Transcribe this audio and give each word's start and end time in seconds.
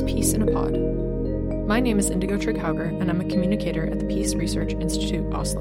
Peace 0.00 0.32
in 0.32 0.40
a 0.40 0.46
Pod. 0.46 0.78
My 1.66 1.78
name 1.78 1.98
is 1.98 2.08
Indigo 2.08 2.38
Trigg-Hauger, 2.38 2.98
and 2.98 3.10
I'm 3.10 3.20
a 3.20 3.28
communicator 3.28 3.86
at 3.86 3.98
the 3.98 4.06
Peace 4.06 4.34
Research 4.34 4.72
Institute 4.72 5.30
Oslo. 5.34 5.60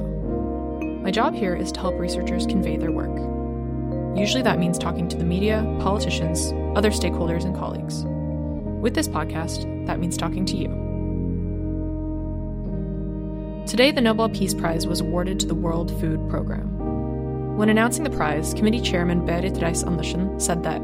My 1.01 1.11
job 1.11 1.33
here 1.33 1.53
is 1.53 1.71
to 1.73 1.81
help 1.81 1.99
researchers 1.99 2.45
convey 2.45 2.77
their 2.77 2.91
work. 2.91 3.11
Usually 4.17 4.41
that 4.43 4.59
means 4.59 4.77
talking 4.77 5.09
to 5.09 5.17
the 5.17 5.25
media, 5.25 5.63
politicians, 5.81 6.53
other 6.77 6.91
stakeholders, 6.91 7.43
and 7.43 7.53
colleagues. 7.55 8.05
With 8.81 8.93
this 8.93 9.09
podcast, 9.09 9.85
that 9.87 9.99
means 9.99 10.15
talking 10.15 10.45
to 10.45 10.55
you. 10.55 10.69
Today, 13.67 13.91
the 13.91 14.01
Nobel 14.01 14.29
Peace 14.29 14.53
Prize 14.53 14.87
was 14.87 15.01
awarded 15.01 15.39
to 15.41 15.45
the 15.45 15.55
World 15.55 15.91
Food 15.99 16.29
Programme. 16.29 17.57
When 17.57 17.69
announcing 17.69 18.05
the 18.05 18.09
prize, 18.09 18.53
committee 18.53 18.81
chairman 18.81 19.25
Berit 19.27 19.61
Reiss-Andersen 19.61 20.39
said 20.39 20.63
that, 20.63 20.81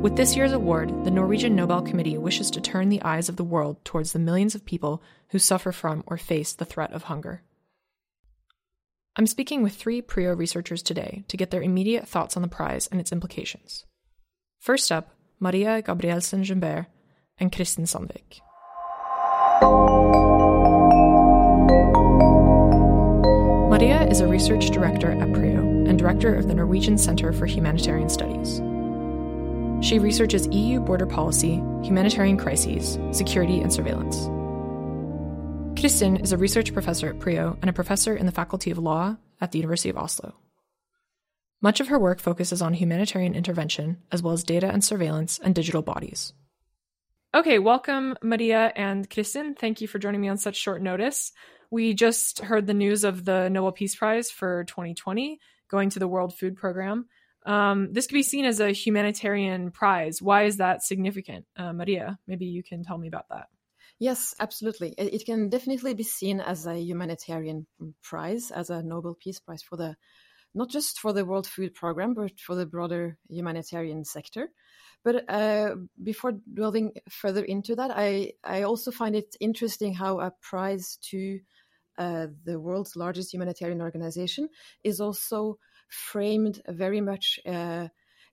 with 0.00 0.16
this 0.16 0.34
year's 0.34 0.52
award, 0.52 1.04
the 1.04 1.10
Norwegian 1.10 1.54
Nobel 1.54 1.82
Committee 1.82 2.16
wishes 2.16 2.50
to 2.52 2.60
turn 2.60 2.88
the 2.88 3.02
eyes 3.02 3.28
of 3.28 3.36
the 3.36 3.44
world 3.44 3.84
towards 3.84 4.12
the 4.12 4.18
millions 4.18 4.54
of 4.54 4.64
people 4.64 5.02
who 5.28 5.38
suffer 5.38 5.72
from 5.72 6.02
or 6.06 6.16
face 6.16 6.54
the 6.54 6.64
threat 6.64 6.92
of 6.92 7.04
hunger. 7.04 7.42
I'm 9.16 9.26
speaking 9.26 9.62
with 9.62 9.74
three 9.74 10.00
PRIO 10.00 10.34
researchers 10.34 10.82
today 10.82 11.24
to 11.28 11.36
get 11.36 11.50
their 11.50 11.62
immediate 11.62 12.08
thoughts 12.08 12.34
on 12.34 12.42
the 12.42 12.48
prize 12.48 12.86
and 12.86 12.98
its 12.98 13.12
implications. 13.12 13.84
First 14.58 14.90
up, 14.90 15.10
Maria 15.38 15.82
Gabrielsen 15.82 16.44
Jumbert 16.44 16.86
and 17.36 17.52
Kristin 17.52 17.84
Sandvik. 17.84 18.40
Maria 23.68 24.06
is 24.08 24.20
a 24.20 24.26
research 24.26 24.70
director 24.70 25.10
at 25.10 25.32
PRIO 25.34 25.60
and 25.86 25.98
director 25.98 26.34
of 26.34 26.48
the 26.48 26.54
Norwegian 26.54 26.96
Center 26.96 27.32
for 27.32 27.44
Humanitarian 27.46 28.08
Studies. 28.08 28.62
She 29.82 29.98
researches 29.98 30.46
EU 30.48 30.78
border 30.78 31.06
policy, 31.06 31.54
humanitarian 31.82 32.36
crises, 32.36 32.98
security, 33.12 33.60
and 33.60 33.72
surveillance. 33.72 34.16
Kristin 35.80 36.22
is 36.22 36.32
a 36.32 36.36
research 36.36 36.74
professor 36.74 37.08
at 37.08 37.18
PRIO 37.18 37.56
and 37.62 37.70
a 37.70 37.72
professor 37.72 38.14
in 38.14 38.26
the 38.26 38.32
Faculty 38.32 38.70
of 38.70 38.76
Law 38.76 39.16
at 39.40 39.52
the 39.52 39.58
University 39.58 39.88
of 39.88 39.96
Oslo. 39.96 40.34
Much 41.62 41.80
of 41.80 41.88
her 41.88 41.98
work 41.98 42.20
focuses 42.20 42.60
on 42.60 42.74
humanitarian 42.74 43.34
intervention, 43.34 43.96
as 44.12 44.22
well 44.22 44.34
as 44.34 44.44
data 44.44 44.68
and 44.68 44.84
surveillance 44.84 45.38
and 45.42 45.54
digital 45.54 45.80
bodies. 45.80 46.34
Okay, 47.34 47.58
welcome, 47.58 48.16
Maria 48.22 48.72
and 48.76 49.08
Kristin. 49.08 49.58
Thank 49.58 49.80
you 49.80 49.88
for 49.88 49.98
joining 49.98 50.20
me 50.20 50.28
on 50.28 50.36
such 50.36 50.56
short 50.56 50.82
notice. 50.82 51.32
We 51.70 51.94
just 51.94 52.40
heard 52.40 52.66
the 52.66 52.74
news 52.74 53.02
of 53.02 53.24
the 53.24 53.48
Nobel 53.48 53.72
Peace 53.72 53.94
Prize 53.94 54.30
for 54.30 54.64
2020 54.64 55.40
going 55.70 55.88
to 55.90 55.98
the 55.98 56.08
World 56.08 56.36
Food 56.36 56.56
Program. 56.56 57.06
Um, 57.46 57.92
this 57.92 58.06
could 58.06 58.14
be 58.14 58.22
seen 58.22 58.44
as 58.44 58.60
a 58.60 58.72
humanitarian 58.72 59.70
prize. 59.70 60.20
Why 60.20 60.44
is 60.44 60.58
that 60.58 60.82
significant? 60.82 61.46
Uh, 61.56 61.72
Maria, 61.72 62.18
maybe 62.26 62.46
you 62.46 62.62
can 62.62 62.84
tell 62.84 62.98
me 62.98 63.08
about 63.08 63.28
that. 63.30 63.46
Yes, 63.98 64.34
absolutely. 64.40 64.94
It, 64.96 65.26
can 65.26 65.50
definitely 65.50 65.92
be 65.92 66.04
seen 66.04 66.40
as 66.40 66.66
a 66.66 66.76
humanitarian 66.78 67.66
prize, 68.02 68.50
as 68.50 68.70
a 68.70 68.82
Nobel 68.82 69.14
Peace 69.14 69.40
Prize 69.40 69.62
for 69.62 69.76
the 69.76 69.96
not 70.54 70.68
just 70.68 70.98
for 70.98 71.12
the 71.12 71.24
World 71.24 71.46
Food 71.46 71.74
Program, 71.74 72.14
but 72.14 72.40
for 72.40 72.54
the 72.56 72.66
broader 72.66 73.18
humanitarian 73.28 74.04
sector. 74.04 74.48
But 75.04 75.30
uh, 75.30 75.76
before 76.02 76.32
delving 76.52 76.92
further 77.08 77.44
into 77.44 77.76
that, 77.76 77.90
I, 77.94 78.32
I 78.42 78.62
also 78.62 78.90
find 78.90 79.14
it 79.14 79.36
interesting 79.38 79.94
how 79.94 80.18
a 80.20 80.32
prize 80.42 80.98
to 81.10 81.40
uh, 81.98 82.28
the 82.44 82.58
world's 82.58 82.96
largest 82.96 83.32
humanitarian 83.32 83.80
organization 83.80 84.48
is 84.82 85.00
also 85.00 85.58
framed 85.90 86.62
very 86.68 87.00
much 87.00 87.38
uh, 87.46 87.88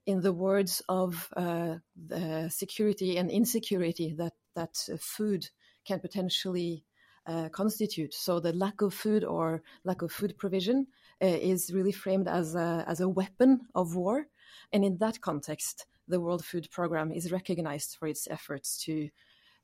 in 0.06 0.20
the 0.22 0.32
words 0.32 0.82
of 0.88 1.28
uh, 1.36 1.76
the 1.94 2.48
security 2.48 3.18
and 3.18 3.30
insecurity 3.30 4.14
that 4.16 4.32
that 4.54 4.76
food 5.00 5.48
can 5.84 6.00
potentially 6.00 6.84
uh, 7.26 7.48
constitute. 7.50 8.14
So 8.14 8.40
the 8.40 8.52
lack 8.52 8.80
of 8.80 8.94
food 8.94 9.22
or 9.22 9.62
lack 9.84 10.02
of 10.02 10.10
food 10.10 10.38
provision 10.38 10.86
uh, 11.22 11.26
is 11.26 11.72
really 11.72 11.92
framed 11.92 12.26
as 12.26 12.54
a, 12.54 12.84
as 12.88 13.00
a 13.00 13.08
weapon 13.08 13.60
of 13.74 13.94
war, 13.94 14.26
and 14.72 14.84
in 14.84 14.96
that 14.98 15.20
context, 15.20 15.86
the 16.08 16.20
World 16.20 16.44
Food 16.44 16.68
Programme 16.70 17.12
is 17.12 17.30
recognized 17.30 17.96
for 17.98 18.08
its 18.08 18.26
efforts 18.30 18.82
to 18.84 19.10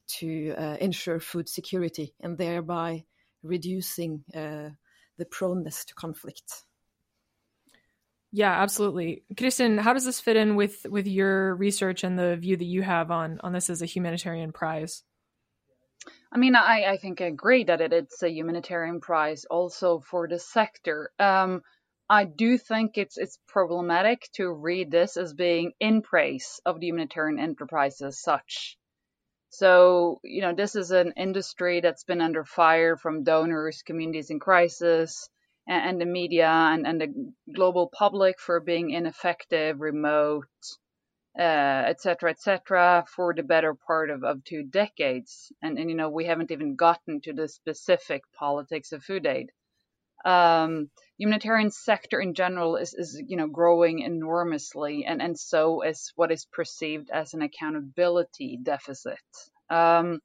to 0.06 0.54
uh, 0.58 0.76
ensure 0.80 1.18
food 1.18 1.48
security 1.48 2.14
and 2.20 2.36
thereby 2.36 3.04
reducing 3.42 4.22
uh, 4.34 4.68
the 5.16 5.24
proneness 5.24 5.86
to 5.86 5.94
conflict. 5.94 6.64
Yeah, 8.36 8.50
absolutely. 8.50 9.22
Kristin, 9.34 9.78
how 9.78 9.92
does 9.92 10.04
this 10.04 10.18
fit 10.18 10.34
in 10.34 10.56
with 10.56 10.84
with 10.90 11.06
your 11.06 11.54
research 11.54 12.02
and 12.02 12.18
the 12.18 12.34
view 12.36 12.56
that 12.56 12.64
you 12.64 12.82
have 12.82 13.12
on 13.12 13.38
on 13.44 13.52
this 13.52 13.70
as 13.70 13.80
a 13.80 13.86
humanitarian 13.86 14.50
prize? 14.50 15.04
I 16.32 16.38
mean, 16.38 16.56
I, 16.56 16.82
I 16.88 16.96
think 16.96 17.20
I 17.20 17.26
agree 17.26 17.62
that 17.62 17.80
it, 17.80 17.92
it's 17.92 18.24
a 18.24 18.28
humanitarian 18.28 19.00
prize 19.00 19.44
also 19.44 20.00
for 20.00 20.26
the 20.26 20.40
sector. 20.40 21.12
Um, 21.20 21.62
I 22.10 22.24
do 22.24 22.58
think 22.58 22.98
it's 22.98 23.18
it's 23.18 23.38
problematic 23.46 24.28
to 24.32 24.50
read 24.50 24.90
this 24.90 25.16
as 25.16 25.32
being 25.32 25.70
in 25.78 26.02
praise 26.02 26.60
of 26.66 26.80
the 26.80 26.88
humanitarian 26.88 27.38
enterprise 27.38 28.00
as 28.00 28.20
such. 28.20 28.76
So, 29.50 30.18
you 30.24 30.40
know, 30.42 30.54
this 30.56 30.74
is 30.74 30.90
an 30.90 31.12
industry 31.16 31.80
that's 31.80 32.02
been 32.02 32.20
under 32.20 32.42
fire 32.42 32.96
from 32.96 33.22
donors, 33.22 33.82
communities 33.86 34.30
in 34.30 34.40
crisis, 34.40 35.30
and, 35.66 36.00
the 36.00 36.06
media 36.06 36.48
and, 36.48 36.86
and 36.86 37.00
the 37.00 37.32
global 37.54 37.90
public 37.92 38.38
for 38.38 38.60
being 38.60 38.90
ineffective, 38.90 39.80
remote, 39.80 40.46
uh, 41.38 41.42
etc., 41.42 42.34
et 42.46 43.08
for 43.08 43.34
the 43.34 43.42
better 43.42 43.74
part 43.74 44.10
of, 44.10 44.22
of 44.24 44.44
two 44.44 44.62
decades. 44.62 45.52
And, 45.62 45.78
and, 45.78 45.90
you 45.90 45.96
know, 45.96 46.10
we 46.10 46.26
haven't 46.26 46.50
even 46.50 46.76
gotten 46.76 47.20
to 47.22 47.32
the 47.32 47.48
specific 47.48 48.22
politics 48.38 48.92
of 48.92 49.02
food 49.02 49.26
aid. 49.26 49.50
Um, 50.24 50.90
humanitarian 51.18 51.70
sector 51.70 52.18
in 52.20 52.34
general 52.34 52.76
is, 52.76 52.94
is, 52.94 53.22
you 53.26 53.36
know, 53.36 53.46
growing 53.46 53.98
enormously, 54.00 55.04
and, 55.06 55.20
and 55.20 55.38
so 55.38 55.82
is 55.82 56.12
what 56.16 56.32
is 56.32 56.46
perceived 56.50 57.10
as 57.12 57.34
an 57.34 57.42
accountability 57.42 58.58
deficit. 58.62 59.18
Um, 59.68 60.20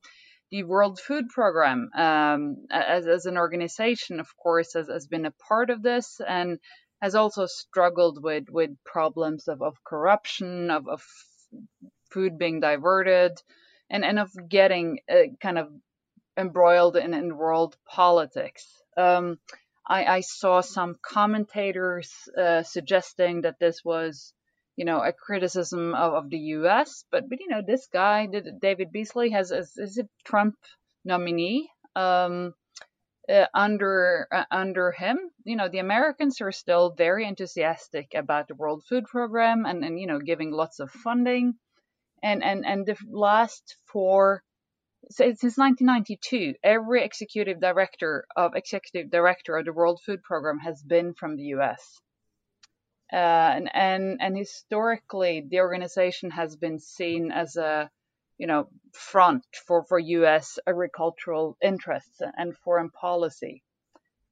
the 0.51 0.63
World 0.63 0.99
Food 0.99 1.29
Program, 1.29 1.89
um, 1.95 2.65
as, 2.71 3.05
as 3.07 3.25
an 3.25 3.37
organization, 3.37 4.19
of 4.19 4.27
course, 4.37 4.73
has, 4.73 4.87
has 4.87 5.07
been 5.07 5.25
a 5.25 5.33
part 5.47 5.69
of 5.69 5.83
this 5.83 6.19
and 6.27 6.59
has 7.01 7.15
also 7.15 7.45
struggled 7.45 8.21
with, 8.21 8.45
with 8.49 8.71
problems 8.83 9.47
of, 9.47 9.61
of 9.61 9.83
corruption, 9.83 10.69
of, 10.71 10.87
of 10.87 11.03
food 12.11 12.37
being 12.37 12.59
diverted, 12.59 13.41
and, 13.89 14.03
and 14.03 14.19
of 14.19 14.31
getting 14.47 14.99
uh, 15.09 15.29
kind 15.41 15.57
of 15.57 15.69
embroiled 16.37 16.95
in, 16.95 17.13
in 17.13 17.37
world 17.37 17.75
politics. 17.87 18.65
Um, 18.97 19.39
I, 19.87 20.05
I, 20.05 20.19
saw 20.21 20.61
some 20.61 20.97
commentators 21.01 22.11
uh, 22.37 22.63
suggesting 22.63 23.41
that 23.41 23.59
this 23.59 23.83
was 23.83 24.33
you 24.79 24.85
know, 24.85 25.01
a 25.01 25.11
criticism 25.11 25.93
of, 25.93 26.13
of 26.13 26.29
the 26.29 26.37
U.S. 26.55 27.03
But 27.11 27.27
but 27.29 27.41
you 27.41 27.49
know, 27.49 27.61
this 27.61 27.87
guy, 27.91 28.27
David 28.61 28.93
Beasley, 28.93 29.31
has 29.31 29.51
is, 29.51 29.73
is 29.75 29.97
a 29.97 30.07
Trump 30.23 30.55
nominee. 31.03 31.69
Um, 31.97 32.53
uh, 33.29 33.45
under 33.53 34.25
uh, 34.31 34.45
under 34.49 34.93
him, 34.93 35.17
you 35.43 35.57
know, 35.57 35.67
the 35.67 35.79
Americans 35.79 36.39
are 36.39 36.53
still 36.53 36.95
very 36.97 37.27
enthusiastic 37.27 38.13
about 38.15 38.47
the 38.47 38.55
World 38.55 38.85
Food 38.87 39.03
Program 39.03 39.65
and 39.65 39.83
and 39.83 39.99
you 39.99 40.07
know 40.07 40.19
giving 40.19 40.51
lots 40.51 40.79
of 40.79 40.89
funding, 40.89 41.55
and 42.23 42.41
and 42.41 42.65
and 42.65 42.85
the 42.85 42.95
last 43.11 43.75
four 43.91 44.43
since 45.11 45.43
1992, 45.43 46.55
every 46.63 47.03
executive 47.03 47.59
director 47.59 48.25
of 48.33 48.55
executive 48.55 49.11
director 49.11 49.57
of 49.57 49.65
the 49.65 49.73
World 49.73 49.99
Food 50.05 50.23
Program 50.23 50.59
has 50.59 50.81
been 50.81 51.13
from 51.13 51.35
the 51.35 51.47
U.S. 51.55 51.99
Uh, 53.11 53.15
and, 53.15 53.69
and 53.73 54.17
and 54.21 54.37
historically, 54.37 55.43
the 55.49 55.59
organization 55.59 56.29
has 56.29 56.55
been 56.55 56.79
seen 56.79 57.31
as 57.31 57.55
a 57.55 57.89
you 58.37 58.45
know 58.45 58.69
front 58.93 59.43
for 59.65 59.83
for 59.83 59.97
U.S. 59.97 60.59
agricultural 60.67 61.57
interests 61.61 62.21
and 62.37 62.55
foreign 62.57 62.91
policy. 62.91 63.63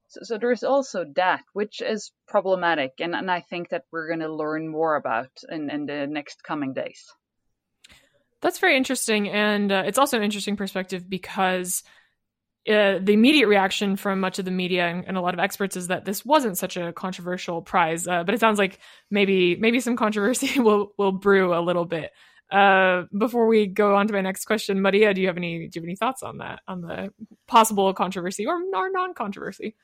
So, 0.10 0.22
so 0.24 0.38
there's 0.38 0.64
also 0.64 1.06
that, 1.16 1.44
which 1.54 1.82
is 1.82 2.12
problematic, 2.28 2.94
and, 3.00 3.14
and 3.14 3.30
I 3.30 3.42
think 3.42 3.70
that 3.70 3.84
we're 3.92 4.08
going 4.08 4.22
to 4.22 4.34
learn 4.34 4.70
more 4.70 4.96
about 4.96 5.32
in, 5.50 5.70
in 5.70 5.86
the 5.86 6.08
next 6.08 6.44
coming 6.44 6.74
days. 6.74 7.04
That's 8.42 8.60
very 8.60 8.78
interesting, 8.78 9.28
and 9.28 9.72
uh, 9.72 9.84
it's 9.86 9.98
also 9.98 10.18
an 10.18 10.24
interesting 10.24 10.56
perspective 10.56 11.10
because 11.10 11.84
uh, 12.68 13.00
the 13.02 13.14
immediate 13.14 13.48
reaction 13.48 13.96
from 13.96 14.20
much 14.20 14.40
of 14.40 14.46
the 14.46 14.52
media 14.52 14.88
and, 14.88 15.06
and, 15.08 15.18
a 15.18 15.22
lot 15.22 15.34
of 15.34 15.40
experts 15.40 15.78
is 15.78 15.88
that 15.88 16.06
this 16.06 16.26
wasn't 16.26 16.58
such 16.58 16.76
a 16.76 16.92
controversial 16.92 17.62
prize. 17.62 18.08
Uh, 18.08 18.24
but 18.24 18.34
it 18.36 18.40
sounds 18.40 18.60
like 18.60 18.80
maybe 19.10 19.56
maybe 19.56 19.80
some 19.80 19.96
controversy 19.96 20.60
will 20.60 20.92
will 20.98 21.12
brew 21.12 21.58
a 21.58 21.62
little 21.62 21.86
bit. 21.86 22.12
Uh, 22.52 23.04
before 23.18 23.48
we 23.48 23.68
go 23.68 23.96
on 23.96 24.08
to 24.08 24.14
my 24.14 24.22
next 24.22 24.46
question, 24.46 24.82
Maria, 24.82 25.14
do 25.14 25.22
you 25.22 25.28
have 25.28 25.38
any 25.38 25.68
do 25.68 25.78
you 25.78 25.82
have 25.82 25.88
any 25.88 25.96
thoughts 25.96 26.24
on 26.24 26.40
that 26.40 26.60
on 26.68 26.82
the 26.82 27.14
possible 27.48 27.94
controversy 27.94 28.46
or, 28.46 28.56
or 28.74 28.90
non 28.90 29.14
controversy? 29.14 29.76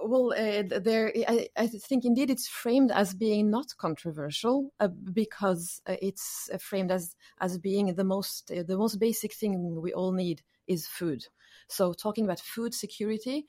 well, 0.00 0.32
uh, 0.32 0.78
there, 0.78 1.12
I, 1.26 1.48
I, 1.56 1.66
think 1.66 2.04
indeed 2.04 2.30
it's 2.30 2.46
framed 2.46 2.92
as 2.92 3.14
being 3.14 3.50
not 3.50 3.76
controversial 3.78 4.70
uh, 4.78 4.88
because 4.88 5.82
it's 5.88 6.48
framed 6.60 6.92
as 6.92 7.16
as 7.40 7.58
being 7.58 7.92
the 7.94 8.04
most 8.04 8.48
the 8.48 8.76
most 8.76 9.00
basic 9.00 9.32
thing 9.32 9.80
we 9.80 9.92
all 9.92 10.12
need 10.12 10.42
is 10.68 10.86
food. 10.86 11.26
So 11.68 11.92
talking 11.92 12.24
about 12.24 12.40
food 12.40 12.74
security 12.74 13.46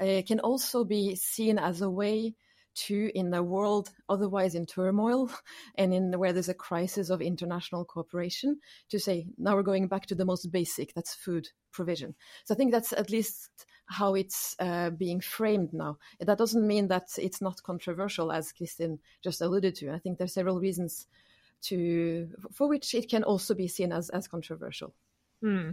uh, 0.00 0.22
can 0.26 0.40
also 0.40 0.84
be 0.84 1.16
seen 1.16 1.58
as 1.58 1.80
a 1.80 1.90
way 1.90 2.34
to, 2.74 3.10
in 3.14 3.32
a 3.34 3.42
world 3.42 3.90
otherwise 4.08 4.54
in 4.54 4.66
turmoil 4.66 5.30
and 5.76 5.92
in 5.92 6.18
where 6.18 6.32
there's 6.32 6.48
a 6.48 6.54
crisis 6.54 7.10
of 7.10 7.20
international 7.20 7.84
cooperation, 7.84 8.58
to 8.88 8.98
say 8.98 9.26
now 9.38 9.54
we're 9.54 9.62
going 9.62 9.88
back 9.88 10.06
to 10.06 10.14
the 10.14 10.24
most 10.24 10.50
basic, 10.50 10.94
that's 10.94 11.14
food 11.14 11.48
provision. 11.72 12.14
So 12.44 12.54
I 12.54 12.56
think 12.56 12.72
that's 12.72 12.92
at 12.92 13.10
least 13.10 13.50
how 13.86 14.14
it's 14.14 14.56
uh, 14.58 14.90
being 14.90 15.20
framed 15.20 15.72
now. 15.72 15.98
That 16.20 16.38
doesn't 16.38 16.66
mean 16.66 16.88
that 16.88 17.08
it's 17.18 17.42
not 17.42 17.62
controversial, 17.62 18.32
as 18.32 18.52
Kristin 18.52 18.98
just 19.22 19.40
alluded 19.40 19.74
to. 19.76 19.90
I 19.90 19.98
think 19.98 20.18
there's 20.18 20.34
several 20.34 20.60
reasons 20.60 21.06
to 21.62 22.28
for 22.52 22.68
which 22.68 22.94
it 22.94 23.08
can 23.08 23.22
also 23.22 23.54
be 23.54 23.68
seen 23.68 23.92
as 23.92 24.08
as 24.10 24.28
controversial. 24.28 24.94
Hmm. 25.42 25.72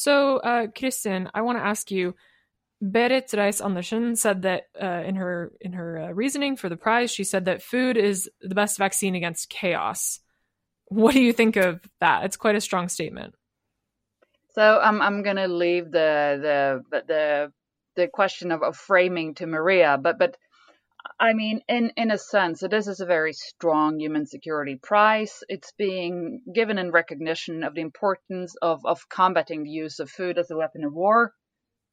So, 0.00 0.38
uh, 0.38 0.68
I 1.34 1.42
want 1.42 1.58
to 1.58 1.64
ask 1.64 1.90
you. 1.90 2.14
Berit 2.82 3.36
Reiss 3.36 3.60
Andersen 3.60 4.16
said 4.16 4.40
that 4.42 4.62
uh, 4.82 5.02
in 5.04 5.16
her 5.16 5.52
in 5.60 5.74
her 5.74 5.98
uh, 5.98 6.12
reasoning 6.12 6.56
for 6.56 6.70
the 6.70 6.78
prize, 6.78 7.10
she 7.10 7.24
said 7.24 7.44
that 7.44 7.62
food 7.62 7.98
is 7.98 8.30
the 8.40 8.54
best 8.54 8.78
vaccine 8.78 9.14
against 9.14 9.50
chaos. 9.50 10.20
What 10.86 11.12
do 11.12 11.20
you 11.20 11.34
think 11.34 11.56
of 11.56 11.80
that? 12.00 12.24
It's 12.24 12.38
quite 12.38 12.56
a 12.56 12.60
strong 12.62 12.88
statement. 12.88 13.34
So 14.54 14.80
I'm 14.80 15.02
I'm 15.02 15.22
gonna 15.22 15.48
leave 15.48 15.90
the 15.90 16.82
the 16.90 17.02
the 17.06 17.52
the 17.96 18.08
question 18.08 18.52
of, 18.52 18.62
of 18.62 18.78
framing 18.78 19.34
to 19.34 19.46
Maria, 19.46 19.98
but 19.98 20.18
but 20.18 20.38
I 21.18 21.32
mean, 21.32 21.62
in 21.68 21.92
in 21.96 22.10
a 22.10 22.18
sense, 22.18 22.60
this 22.60 22.86
is 22.86 23.00
a 23.00 23.06
very 23.06 23.32
strong 23.32 24.00
human 24.00 24.26
security 24.26 24.76
prize. 24.76 25.42
It's 25.48 25.72
being 25.72 26.42
given 26.52 26.78
in 26.78 26.90
recognition 26.90 27.64
of 27.64 27.74
the 27.74 27.80
importance 27.80 28.54
of 28.62 28.84
of 28.84 29.08
combating 29.08 29.62
the 29.62 29.70
use 29.70 29.98
of 29.98 30.10
food 30.10 30.38
as 30.38 30.50
a 30.50 30.56
weapon 30.56 30.84
of 30.84 30.92
war, 30.92 31.34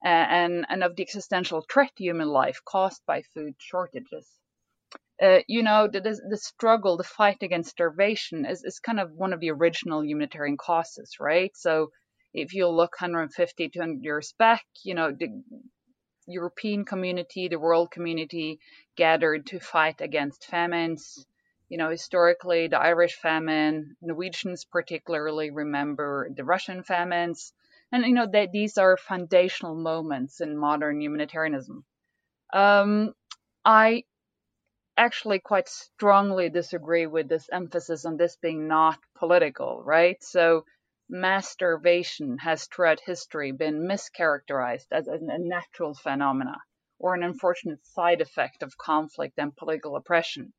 and 0.03 0.65
and 0.69 0.83
of 0.83 0.95
the 0.95 1.03
existential 1.03 1.61
threat 1.61 1.95
to 1.95 2.03
human 2.03 2.27
life 2.27 2.59
caused 2.65 3.05
by 3.05 3.21
food 3.21 3.55
shortages. 3.59 4.27
Uh, 5.21 5.39
you 5.47 5.63
know, 5.63 5.87
the, 5.87 6.01
the 6.01 6.37
struggle, 6.37 6.95
the 6.95 7.03
fight 7.03 7.41
against 7.41 7.71
starvation 7.71 8.45
is, 8.45 8.63
is 8.63 8.79
kind 8.79 8.99
of 8.99 9.11
one 9.11 9.33
of 9.33 9.39
the 9.39 9.49
original 9.49 10.05
humanitarian 10.05 10.57
causes, 10.57 11.15
right? 11.19 11.57
So 11.57 11.91
if 12.33 12.53
you 12.53 12.67
look 12.67 13.01
150, 13.01 13.69
200 13.69 14.03
years 14.03 14.33
back, 14.37 14.63
you 14.83 14.93
know, 14.93 15.11
the 15.11 15.41
European 16.27 16.85
community, 16.85 17.47
the 17.47 17.59
world 17.59 17.89
community 17.89 18.59
gathered 18.95 19.47
to 19.47 19.59
fight 19.59 20.01
against 20.01 20.45
famines. 20.45 21.25
You 21.69 21.77
know, 21.77 21.89
historically, 21.89 22.67
the 22.67 22.79
Irish 22.79 23.15
famine, 23.15 23.97
Norwegians 24.01 24.65
particularly 24.65 25.49
remember 25.51 26.29
the 26.33 26.43
Russian 26.43 26.83
famines. 26.83 27.53
And, 27.91 28.05
you 28.05 28.13
know, 28.13 28.27
that 28.27 28.51
these 28.51 28.77
are 28.77 28.97
foundational 28.97 29.75
moments 29.75 30.41
in 30.41 30.57
modern 30.57 31.01
humanitarianism. 31.01 31.85
Um, 32.53 33.13
I 33.65 34.03
actually 34.97 35.39
quite 35.39 35.69
strongly 35.69 36.49
disagree 36.49 37.05
with 37.05 37.29
this 37.29 37.47
emphasis 37.51 38.05
on 38.05 38.17
this 38.17 38.35
being 38.35 38.67
not 38.67 38.99
political, 39.15 39.81
right? 39.83 40.21
So, 40.23 40.65
mass 41.09 41.49
starvation 41.49 42.37
has 42.39 42.65
throughout 42.65 42.99
history 42.99 43.51
been 43.51 43.87
mischaracterized 43.87 44.87
as 44.91 45.07
a 45.07 45.19
natural 45.21 45.93
phenomena 45.93 46.57
or 46.99 47.13
an 47.13 47.23
unfortunate 47.23 47.85
side 47.85 48.21
effect 48.21 48.63
of 48.63 48.77
conflict 48.77 49.37
and 49.37 49.55
political 49.55 49.95
oppression. 49.95 50.53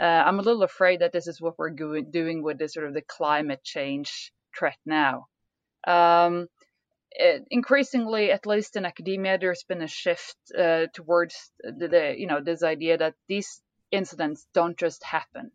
Uh, 0.00 0.04
I'm 0.04 0.38
a 0.38 0.42
little 0.42 0.62
afraid 0.62 1.00
that 1.00 1.12
this 1.12 1.26
is 1.26 1.40
what 1.40 1.58
we're 1.58 1.70
go- 1.70 2.00
doing 2.00 2.42
with 2.42 2.58
this 2.58 2.74
sort 2.74 2.86
of 2.86 2.94
the 2.94 3.02
climate 3.02 3.62
change 3.62 4.32
threat 4.56 4.78
now. 4.84 5.26
Um, 5.86 6.48
it, 7.12 7.44
increasingly, 7.50 8.32
at 8.32 8.46
least 8.46 8.76
in 8.76 8.84
academia, 8.84 9.38
there's 9.38 9.64
been 9.64 9.82
a 9.82 9.86
shift 9.86 10.36
uh, 10.58 10.86
towards 10.92 11.52
the, 11.62 11.88
the, 11.88 12.14
you 12.16 12.26
know, 12.26 12.40
this 12.40 12.62
idea 12.62 12.98
that 12.98 13.14
these 13.28 13.62
incidents 13.92 14.46
don't 14.52 14.76
just 14.76 15.04
happen. 15.04 15.52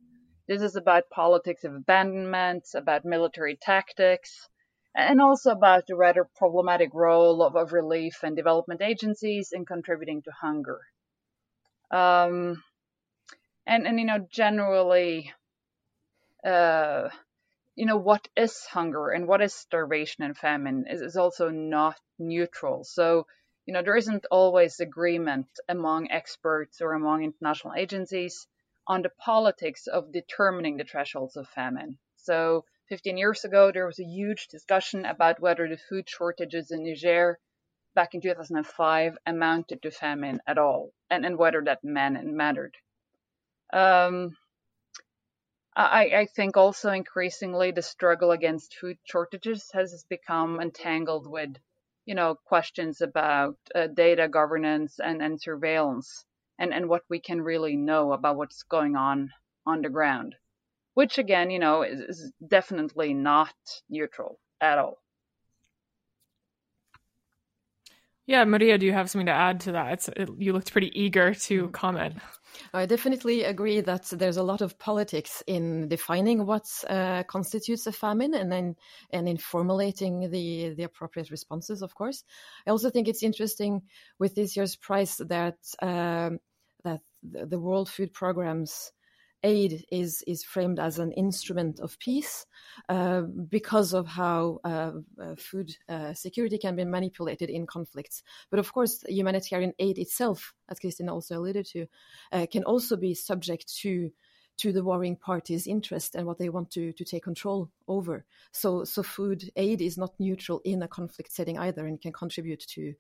This 0.50 0.64
is 0.64 0.76
about 0.76 1.12
politics 1.12 1.64
of 1.64 1.76
abandonment, 1.76 2.70
about 2.74 3.06
military 3.06 3.56
tactics, 3.56 4.50
and 4.96 5.22
also 5.22 5.52
about 5.52 5.86
the 5.86 5.96
rather 5.96 6.28
problematic 6.38 6.90
role 6.92 7.44
of, 7.44 7.56
of 7.56 7.72
relief 7.72 8.24
and 8.24 8.36
development 8.36 8.82
agencies 8.82 9.52
in 9.54 9.64
contributing 9.64 10.24
to 10.24 10.32
hunger. 10.32 10.80
Um, 11.92 12.64
and, 13.68 13.86
and, 13.86 14.00
you 14.00 14.08
know, 14.08 14.26
generally, 14.28 15.32
uh, 16.44 17.10
you 17.76 17.86
know, 17.86 17.98
what 17.98 18.28
is 18.36 18.66
hunger 18.66 19.10
and 19.10 19.28
what 19.28 19.44
is 19.44 19.54
starvation 19.54 20.24
and 20.24 20.36
famine 20.36 20.86
is, 20.90 21.02
is 21.02 21.16
also 21.16 21.50
not 21.50 22.00
neutral. 22.18 22.84
So, 22.86 23.28
you 23.68 23.74
know, 23.76 23.84
there 23.84 23.98
isn't 23.98 24.26
always 24.32 24.80
agreement 24.80 25.46
among 25.68 26.10
experts 26.10 26.82
or 26.82 26.94
among 26.94 27.24
international 27.24 27.76
agencies 27.78 28.48
on 28.90 29.04
the 29.04 29.10
politics 29.10 29.86
of 29.86 30.12
determining 30.12 30.76
the 30.76 30.84
thresholds 30.84 31.38
of 31.38 31.48
famine. 31.50 32.00
So 32.18 32.66
15 32.90 33.18
years 33.18 33.46
ago, 33.46 33.72
there 33.72 33.86
was 33.86 34.00
a 34.00 34.04
huge 34.04 34.48
discussion 34.48 35.06
about 35.06 35.40
whether 35.40 35.70
the 35.70 35.78
food 35.78 36.10
shortages 36.10 36.72
in 36.72 36.84
Niger 36.84 37.40
back 37.94 38.16
in 38.16 38.22
2005 38.22 39.18
amounted 39.28 39.84
to 39.84 39.92
famine 39.92 40.42
at 40.48 40.58
all, 40.58 40.92
and, 41.10 41.24
and 41.24 41.38
whether 41.38 41.62
that 41.64 41.84
mattered. 41.84 42.76
Um, 43.72 44.36
I, 45.76 46.10
I, 46.22 46.26
think 46.26 46.58
also 46.58 46.92
increasingly 46.92 47.72
the 47.72 47.84
struggle 47.84 48.32
against 48.32 48.74
food 48.74 48.98
shortages 49.04 49.70
has 49.74 50.04
become 50.10 50.60
entangled 50.60 51.28
with, 51.28 51.56
you 52.06 52.16
know, 52.16 52.36
questions 52.46 53.02
about 53.02 53.58
uh, 53.76 53.86
data 53.86 54.28
governance 54.28 55.00
and, 55.00 55.22
and 55.22 55.40
surveillance 55.40 56.26
and, 56.60 56.74
and 56.74 56.88
what 56.88 57.04
we 57.10 57.20
can 57.20 57.42
really 57.42 57.76
know 57.76 58.12
about 58.14 58.36
what's 58.36 58.64
going 58.64 58.96
on 58.96 59.32
on 59.66 59.82
the 59.82 59.90
ground, 59.90 60.36
which 60.94 61.18
again, 61.18 61.50
you 61.50 61.60
know, 61.60 61.82
is, 61.82 62.00
is 62.02 62.32
definitely 62.46 63.14
not 63.14 63.56
neutral 63.90 64.40
at 64.62 64.78
all. 64.78 65.00
Yeah, 68.30 68.46
Maria, 68.46 68.78
do 68.78 68.86
you 68.86 68.94
have 68.94 69.10
something 69.10 69.26
to 69.26 69.32
add 69.32 69.62
to 69.62 69.72
that? 69.72 70.08
It, 70.16 70.30
you 70.38 70.54
looked 70.54 70.72
pretty 70.72 70.92
eager 70.94 71.34
to 71.34 71.68
mm. 71.68 71.72
comment. 71.72 72.14
I 72.76 72.86
definitely 72.86 73.44
agree 73.44 73.82
that 73.82 74.06
there's 74.12 74.38
a 74.38 74.44
lot 74.44 74.62
of 74.62 74.78
politics 74.78 75.42
in 75.48 75.88
defining 75.88 76.46
what 76.46 76.68
uh, 76.88 77.24
constitutes 77.24 77.88
a 77.88 77.92
famine 77.92 78.36
and 78.36 78.52
then 78.52 78.76
and 79.12 79.28
in 79.28 79.38
formulating 79.38 80.30
the 80.30 80.76
the 80.76 80.84
appropriate 80.84 81.32
responses. 81.32 81.82
Of 81.82 81.96
course, 81.96 82.24
I 82.68 82.70
also 82.70 82.92
think 82.92 83.08
it's 83.08 83.24
interesting 83.24 83.82
with 84.20 84.36
this 84.36 84.56
year's 84.56 84.76
prize 84.76 85.18
that 85.18 85.58
um, 85.82 86.40
that 86.84 87.02
the 87.24 87.60
World 87.60 87.90
Food 87.90 88.14
Programme's 88.14 88.92
aid 89.44 89.86
is 89.92 90.24
is 90.28 90.44
framed 90.44 90.80
as 90.80 91.00
an 91.00 91.12
instrument 91.14 91.80
of 91.80 91.98
peace 92.00 92.46
uh, 92.90 93.22
because 93.22 93.94
of 93.94 94.08
how 94.08 94.60
uh, 94.64 94.92
uh, 95.22 95.36
food 95.38 95.76
uh, 95.88 96.14
security 96.14 96.58
can 96.58 96.76
be 96.76 96.84
manipulated 96.84 97.50
in 97.50 97.66
conflicts. 97.66 98.24
But 98.50 98.60
of 98.60 98.72
course, 98.74 99.04
humanitarian 99.08 99.74
aid 99.80 99.98
itself, 99.98 100.54
as 100.68 100.80
Kristin 100.80 101.10
also 101.10 101.40
alluded 101.40 101.66
to, 101.68 101.88
uh, 102.32 102.48
can 102.52 102.64
also 102.64 102.98
be 102.98 103.14
subject 103.14 103.74
to 103.78 104.12
to 104.58 104.74
the 104.74 104.84
warring 104.84 105.16
parties' 105.16 105.68
interest 105.68 106.16
and 106.16 106.28
what 106.28 106.38
they 106.38 106.50
want 106.50 106.70
to 106.72 106.92
to 106.94 107.06
take 107.06 107.24
control 107.24 107.70
over. 107.88 108.26
So 108.52 108.84
so 108.84 109.04
food 109.04 109.52
aid 109.56 109.82
is 109.82 109.98
not 109.98 110.20
neutral 110.20 110.62
in 110.66 110.84
a 110.84 110.88
conflict 110.88 111.32
setting 111.32 111.58
either, 111.58 111.86
and 111.86 112.02
can 112.02 112.14
contribute 112.14 112.66
to 112.70 112.94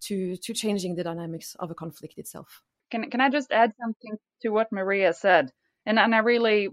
to 0.00 0.36
to 0.36 0.54
changing 0.54 0.94
the 0.94 1.04
dynamics 1.04 1.54
of 1.58 1.70
a 1.70 1.74
conflict 1.74 2.18
itself. 2.18 2.62
Can 2.90 3.10
can 3.10 3.20
I 3.20 3.30
just 3.30 3.52
add 3.52 3.72
something 3.80 4.16
to 4.42 4.50
what 4.50 4.72
Maria 4.72 5.12
said? 5.12 5.50
And 5.84 5.98
and 5.98 6.14
I 6.14 6.18
really 6.18 6.68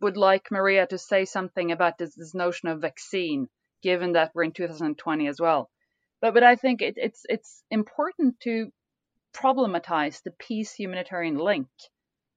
would 0.00 0.16
like 0.16 0.50
Maria 0.50 0.86
to 0.86 0.98
say 0.98 1.24
something 1.24 1.72
about 1.72 1.98
this, 1.98 2.14
this 2.14 2.34
notion 2.34 2.68
of 2.68 2.80
vaccine, 2.80 3.48
given 3.82 4.12
that 4.12 4.32
we're 4.34 4.44
in 4.44 4.52
2020 4.52 5.26
as 5.28 5.40
well. 5.40 5.70
But 6.20 6.34
but 6.34 6.42
I 6.42 6.56
think 6.56 6.82
it, 6.82 6.94
it's 6.96 7.22
it's 7.28 7.62
important 7.70 8.40
to 8.40 8.72
problematize 9.32 10.22
the 10.22 10.32
peace 10.32 10.72
humanitarian 10.72 11.36
link. 11.36 11.68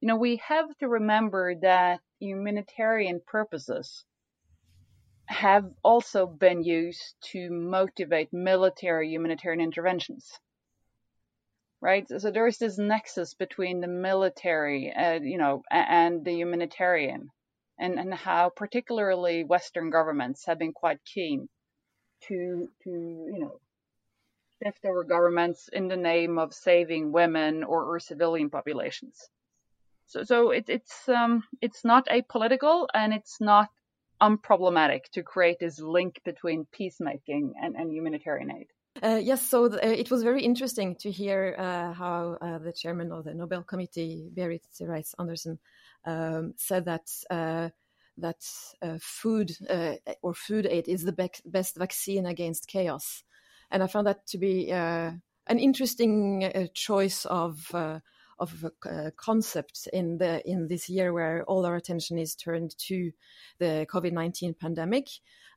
You 0.00 0.08
know, 0.08 0.16
we 0.16 0.36
have 0.48 0.76
to 0.78 0.88
remember 0.88 1.54
that 1.62 2.00
humanitarian 2.20 3.20
purposes 3.26 4.04
have 5.26 5.64
also 5.82 6.26
been 6.26 6.62
used 6.62 7.14
to 7.32 7.50
motivate 7.50 8.32
military 8.32 9.08
humanitarian 9.08 9.60
interventions 9.60 10.38
right? 11.82 12.08
So 12.08 12.30
there's 12.30 12.58
this 12.58 12.78
nexus 12.78 13.34
between 13.34 13.80
the 13.80 13.88
military, 13.88 14.92
uh, 14.94 15.18
you 15.20 15.36
know, 15.36 15.64
and 15.70 16.24
the 16.24 16.32
humanitarian, 16.32 17.28
and 17.78 17.98
and 17.98 18.14
how 18.14 18.50
particularly 18.50 19.44
Western 19.44 19.90
governments 19.90 20.46
have 20.46 20.58
been 20.58 20.72
quite 20.72 21.00
keen 21.04 21.48
to 22.28 22.68
to 22.84 22.90
you 22.90 23.38
know 23.40 23.60
shift 24.62 24.84
over 24.84 25.02
governments 25.02 25.68
in 25.72 25.88
the 25.88 25.96
name 25.96 26.38
of 26.38 26.54
saving 26.54 27.10
women 27.10 27.64
or, 27.64 27.84
or 27.84 27.98
civilian 27.98 28.48
populations. 28.48 29.28
So, 30.06 30.22
so 30.22 30.50
it, 30.50 30.66
it's 30.68 31.08
um, 31.08 31.42
it's 31.60 31.84
not 31.84 32.06
apolitical 32.06 32.86
and 32.94 33.12
it's 33.12 33.40
not 33.40 33.68
unproblematic 34.20 35.10
to 35.14 35.24
create 35.24 35.58
this 35.58 35.80
link 35.80 36.20
between 36.24 36.66
peacemaking 36.72 37.54
and, 37.60 37.74
and 37.74 37.92
humanitarian 37.92 38.52
aid. 38.52 38.68
Uh, 39.00 39.18
yes, 39.22 39.48
so 39.48 39.64
uh, 39.64 39.78
it 39.82 40.10
was 40.10 40.22
very 40.22 40.42
interesting 40.42 40.94
to 40.96 41.10
hear 41.10 41.56
uh, 41.58 41.92
how 41.92 42.36
uh, 42.40 42.58
the 42.58 42.72
chairman 42.72 43.10
of 43.10 43.24
the 43.24 43.32
Nobel 43.32 43.62
Committee, 43.62 44.30
Berit 44.34 44.62
Reiss 44.80 45.14
Andersen, 45.18 45.58
um, 46.04 46.52
said 46.56 46.84
that 46.84 47.10
uh, 47.30 47.70
that 48.18 48.42
food 49.00 49.50
or 50.20 50.34
food 50.34 50.66
aid 50.66 50.86
is 50.88 51.04
the 51.04 51.12
be- 51.12 51.30
best 51.46 51.76
vaccine 51.76 52.26
against 52.26 52.68
chaos, 52.68 53.24
and 53.70 53.82
I 53.82 53.86
found 53.86 54.06
that 54.06 54.26
to 54.26 54.38
be 54.38 54.70
an 54.70 55.22
interesting 55.48 56.70
choice 56.74 57.24
of 57.24 57.72
of 58.38 58.64
concepts 59.16 59.86
in 59.92 60.18
the 60.18 60.46
in 60.48 60.66
this 60.68 60.90
year 60.90 61.12
where 61.14 61.44
all 61.44 61.64
our 61.64 61.76
attention 61.76 62.18
is 62.18 62.34
turned 62.34 62.76
to 62.88 63.12
the 63.58 63.86
COVID 63.90 64.12
nineteen 64.12 64.52
pandemic, 64.52 65.08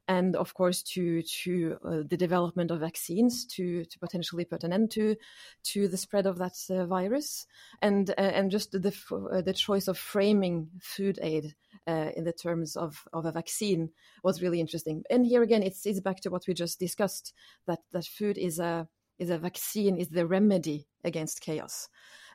and 0.08 0.36
of 0.36 0.54
course 0.54 0.84
to 0.84 1.22
to 1.24 1.78
uh, 1.84 2.02
the 2.08 2.18
development 2.18 2.72
of 2.72 2.80
vaccines 2.80 3.46
to 3.46 3.86
to 3.86 4.00
potentially 4.00 4.46
put 4.46 4.64
an 4.64 4.74
end 4.74 4.92
to 4.92 5.16
to 5.64 5.88
the 5.88 5.98
spread 5.98 6.26
of 6.26 6.38
that 6.38 6.56
uh, 6.70 6.86
virus, 6.86 7.46
and 7.82 8.12
uh, 8.12 8.22
and 8.38 8.52
just 8.52 8.72
the 8.72 8.94
uh, 9.32 9.42
the 9.42 9.54
choice 9.54 9.88
of 9.88 9.98
framing 9.98 10.70
food 10.82 11.20
aid. 11.22 11.56
Uh, 11.88 12.10
in 12.16 12.24
the 12.24 12.34
terms 12.34 12.76
of, 12.76 13.04
of 13.14 13.26
a 13.26 13.32
vaccine 13.32 13.92
was 14.24 14.42
really 14.42 14.60
interesting, 14.60 15.04
and 15.12 15.24
here 15.24 15.44
again, 15.44 15.62
it's, 15.62 15.86
it's 15.86 16.00
back 16.00 16.20
to 16.20 16.32
what 16.32 16.48
we 16.48 16.54
just 16.54 16.80
discussed 16.80 17.32
that 17.68 17.80
that 17.92 18.06
food 18.06 18.40
is 18.40 18.58
a 18.58 18.88
is 19.20 19.30
a 19.30 19.38
vaccine, 19.38 19.96
is 19.96 20.10
the 20.10 20.26
remedy 20.26 20.88
against 21.04 21.42
chaos 21.42 21.88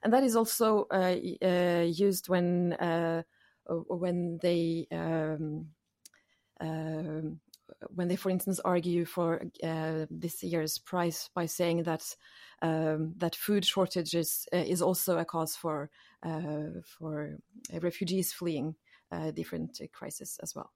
and 0.02 0.12
that 0.12 0.24
is 0.24 0.36
also 0.36 0.86
uh, 0.90 1.16
uh, 1.42 1.84
used 1.86 2.28
when 2.28 2.72
uh, 2.74 3.22
when 3.66 4.38
they 4.42 4.86
um, 4.90 5.66
um, 6.60 7.40
when 7.88 8.08
they, 8.08 8.16
for 8.16 8.30
instance, 8.30 8.60
argue 8.60 9.04
for 9.04 9.42
uh, 9.62 10.06
this 10.10 10.42
year's 10.42 10.78
prize 10.78 11.30
by 11.34 11.46
saying 11.46 11.84
that 11.84 12.16
um, 12.62 13.14
that 13.16 13.34
food 13.36 13.64
shortages 13.64 14.46
uh, 14.52 14.58
is 14.58 14.82
also 14.82 15.18
a 15.18 15.24
cause 15.24 15.56
for 15.56 15.90
uh, 16.22 16.80
for 16.84 17.38
refugees 17.72 18.32
fleeing 18.32 18.74
different 19.34 19.80
crises 19.92 20.38
as 20.40 20.54
well. 20.54 20.70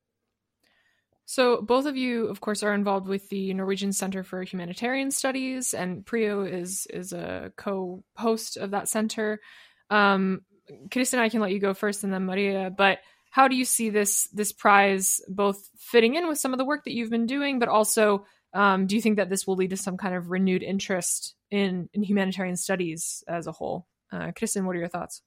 So, 1.27 1.63
both 1.63 1.87
of 1.87 1.97
you, 1.97 2.27
of 2.27 2.41
course, 2.41 2.63
are 2.63 2.75
involved 2.75 3.09
with 3.09 3.29
the 3.31 3.55
Norwegian 3.55 3.93
Center 3.93 4.23
for 4.23 4.43
Humanitarian 4.43 5.11
Studies, 5.11 5.73
and 5.73 6.05
PRIO 6.05 6.43
is 6.43 6.87
is 6.91 7.13
a 7.13 7.51
co-host 7.57 8.59
of 8.59 8.73
that 8.73 8.89
center. 8.89 9.41
Um, 9.89 10.43
Kristin, 10.91 11.19
I 11.19 11.31
can 11.31 11.41
let 11.41 11.53
you 11.53 11.61
go 11.61 11.73
first, 11.73 12.05
and 12.05 12.13
then 12.13 12.27
Maria. 12.27 12.71
But 12.77 12.99
how 13.35 13.49
do 13.49 13.57
you 13.57 13.65
see 13.65 13.91
this 13.91 14.29
this 14.29 14.53
prize 14.53 15.21
both 15.27 15.69
fitting 15.77 16.15
in 16.15 16.29
with 16.29 16.39
some 16.39 16.53
of 16.55 16.59
the 16.59 16.65
work 16.65 16.85
that 16.85 16.93
you've 16.93 17.11
been 17.11 17.27
doing, 17.27 17.59
but 17.59 17.69
also 17.69 18.25
um, 18.53 18.87
do 18.87 18.95
you 18.95 19.03
think 19.03 19.17
that 19.17 19.29
this 19.29 19.45
will 19.45 19.57
lead 19.57 19.71
to 19.71 19.77
some 19.77 19.97
kind 19.97 20.15
of 20.15 20.31
renewed 20.31 20.63
interest 20.63 21.35
in 21.51 21.89
in 21.93 22.05
humanitarian 22.05 22.57
studies 22.57 23.25
as 23.27 23.49
a 23.49 23.53
whole? 23.53 23.89
Uh, 24.13 24.31
Kristin, 24.39 24.65
what 24.65 24.77
are 24.77 24.79
your 24.79 24.89
thoughts? 24.89 25.21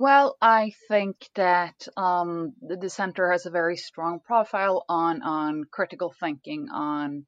Well, 0.00 0.36
I 0.42 0.72
think 0.88 1.28
that 1.36 1.86
um, 1.96 2.54
the, 2.60 2.76
the 2.76 2.90
center 2.90 3.30
has 3.30 3.46
a 3.46 3.50
very 3.50 3.76
strong 3.76 4.18
profile 4.18 4.84
on 4.88 5.22
on 5.22 5.62
critical 5.70 6.12
thinking, 6.18 6.66
on 6.72 7.24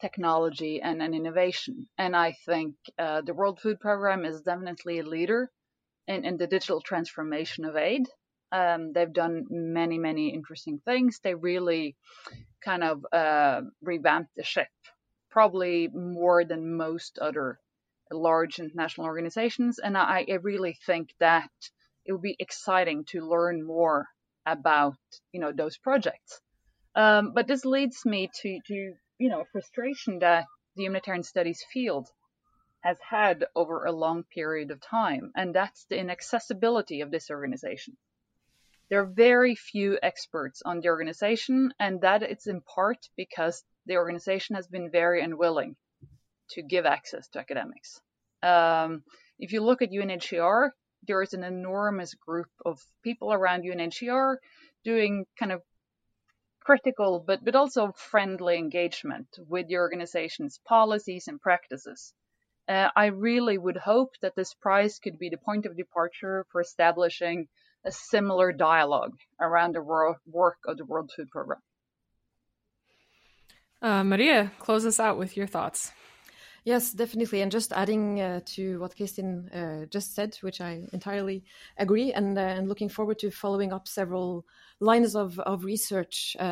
technology 0.00 0.80
and, 0.80 1.02
and 1.02 1.16
innovation. 1.16 1.88
And 1.98 2.14
I 2.14 2.36
think 2.46 2.76
uh, 2.96 3.22
the 3.22 3.34
World 3.34 3.58
Food 3.58 3.80
Program 3.80 4.24
is 4.24 4.42
definitely 4.42 5.00
a 5.00 5.10
leader 5.16 5.50
in, 6.06 6.24
in 6.24 6.36
the 6.36 6.46
digital 6.46 6.80
transformation 6.80 7.64
of 7.64 7.74
aid. 7.74 8.06
Um, 8.50 8.92
they've 8.92 9.12
done 9.12 9.46
many, 9.50 9.98
many 9.98 10.32
interesting 10.32 10.80
things. 10.84 11.20
They 11.22 11.34
really 11.34 11.96
kind 12.64 12.82
of 12.82 13.04
uh, 13.12 13.62
revamped 13.82 14.34
the 14.36 14.42
ship, 14.42 14.68
probably 15.30 15.88
more 15.88 16.44
than 16.44 16.76
most 16.76 17.18
other 17.18 17.58
large 18.10 18.58
international 18.58 19.06
organizations. 19.06 19.78
And 19.78 19.96
I, 19.96 20.24
I 20.28 20.34
really 20.42 20.78
think 20.86 21.10
that 21.20 21.50
it 22.04 22.12
would 22.12 22.22
be 22.22 22.36
exciting 22.38 23.04
to 23.10 23.28
learn 23.28 23.62
more 23.62 24.06
about 24.46 24.96
you 25.32 25.40
know 25.40 25.52
those 25.52 25.76
projects. 25.76 26.40
Um, 26.94 27.32
but 27.34 27.46
this 27.46 27.64
leads 27.64 28.04
me 28.04 28.30
to 28.40 28.60
to 28.66 28.94
you 29.18 29.28
know 29.28 29.44
frustration 29.52 30.20
that 30.20 30.46
the 30.74 30.84
humanitarian 30.84 31.22
studies 31.22 31.64
field 31.72 32.08
has 32.80 32.98
had 33.00 33.44
over 33.54 33.84
a 33.84 33.92
long 33.92 34.24
period 34.24 34.70
of 34.70 34.80
time, 34.80 35.32
and 35.36 35.54
that's 35.54 35.84
the 35.86 35.98
inaccessibility 35.98 37.02
of 37.02 37.10
this 37.10 37.30
organization. 37.30 37.96
There 38.88 39.00
are 39.02 39.06
very 39.06 39.54
few 39.54 39.98
experts 40.02 40.62
on 40.64 40.80
the 40.80 40.88
organization, 40.88 41.72
and 41.78 42.00
that 42.00 42.22
it's 42.22 42.46
in 42.46 42.62
part 42.62 43.08
because 43.16 43.62
the 43.86 43.96
organization 43.96 44.56
has 44.56 44.66
been 44.66 44.90
very 44.90 45.22
unwilling 45.22 45.76
to 46.50 46.62
give 46.62 46.86
access 46.86 47.28
to 47.28 47.38
academics. 47.38 48.00
Um, 48.42 49.04
if 49.38 49.52
you 49.52 49.62
look 49.62 49.82
at 49.82 49.90
UNHCR, 49.90 50.70
there 51.06 51.22
is 51.22 51.34
an 51.34 51.44
enormous 51.44 52.14
group 52.14 52.48
of 52.64 52.80
people 53.02 53.32
around 53.32 53.64
UNHCR 53.64 54.36
doing 54.84 55.26
kind 55.38 55.52
of 55.52 55.62
critical 56.60 57.24
but, 57.26 57.44
but 57.44 57.54
also 57.54 57.92
friendly 57.92 58.56
engagement 58.56 59.28
with 59.38 59.68
the 59.68 59.76
organization's 59.76 60.60
policies 60.66 61.28
and 61.28 61.40
practices. 61.40 62.12
Uh, 62.68 62.90
I 62.94 63.06
really 63.06 63.56
would 63.56 63.78
hope 63.78 64.12
that 64.20 64.34
this 64.34 64.52
prize 64.54 64.98
could 64.98 65.18
be 65.18 65.30
the 65.30 65.38
point 65.38 65.64
of 65.64 65.76
departure 65.76 66.44
for 66.50 66.60
establishing 66.60 67.48
a 67.84 67.92
similar 67.92 68.52
dialogue 68.52 69.16
around 69.40 69.74
the 69.74 69.82
work 69.82 70.58
of 70.66 70.76
the 70.76 70.84
World 70.84 71.10
Food 71.14 71.30
Program. 71.30 71.60
Uh, 73.80 74.02
Maria, 74.02 74.50
close 74.58 74.84
us 74.84 74.98
out 74.98 75.18
with 75.18 75.36
your 75.36 75.46
thoughts. 75.46 75.92
Yes, 76.64 76.92
definitely. 76.92 77.40
And 77.40 77.50
just 77.50 77.72
adding 77.72 78.20
uh, 78.20 78.40
to 78.46 78.78
what 78.80 78.96
Kristin 78.96 79.48
uh, 79.54 79.86
just 79.86 80.14
said, 80.14 80.36
which 80.40 80.60
I 80.60 80.86
entirely 80.92 81.44
agree, 81.76 82.12
and, 82.12 82.36
uh, 82.36 82.42
and 82.42 82.68
looking 82.68 82.88
forward 82.88 83.18
to 83.20 83.30
following 83.30 83.72
up 83.72 83.88
several 83.88 84.44
lines 84.80 85.16
of, 85.16 85.38
of 85.40 85.64
research 85.64 86.36
uh, 86.38 86.42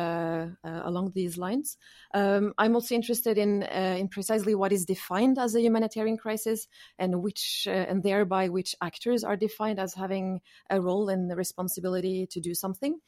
uh, 0.63 0.81
along 0.83 1.11
these 1.13 1.37
lines. 1.37 1.77
Um, 2.13 2.53
I'm 2.57 2.75
also 2.75 2.95
interested 2.95 3.37
in 3.37 3.63
uh, 3.63 3.95
in 3.99 4.07
precisely 4.09 4.55
what 4.55 4.71
is 4.73 4.85
defined 4.85 5.37
as 5.37 5.55
a 5.55 5.61
humanitarian 5.61 6.17
crisis, 6.17 6.67
and 6.99 7.21
which 7.21 7.67
and 7.69 8.03
thereby 8.03 8.49
which 8.49 8.75
actors 8.81 9.23
are 9.23 9.37
defined 9.37 9.79
as 9.79 9.93
having 9.93 10.41
a 10.69 10.81
role 10.81 11.09
and 11.09 11.29
the 11.29 11.35
responsibility 11.35 12.27
to 12.31 12.39
do 12.41 12.53
something. 12.53 12.99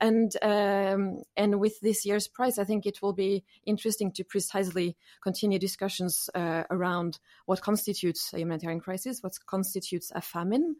And 0.00 0.36
um, 0.42 1.22
and 1.36 1.60
with 1.60 1.80
this 1.80 2.04
year's 2.04 2.26
prize, 2.26 2.58
I 2.58 2.64
think 2.64 2.84
it 2.84 3.00
will 3.00 3.12
be 3.12 3.44
interesting 3.64 4.12
to 4.12 4.24
precisely 4.24 4.96
continue 5.22 5.58
discussions 5.58 6.28
uh, 6.34 6.64
around 6.70 7.18
what 7.46 7.62
constitutes 7.62 8.32
a 8.32 8.38
humanitarian 8.38 8.80
crisis, 8.80 9.22
what 9.22 9.34
constitutes 9.46 10.10
a 10.14 10.20
famine, 10.20 10.76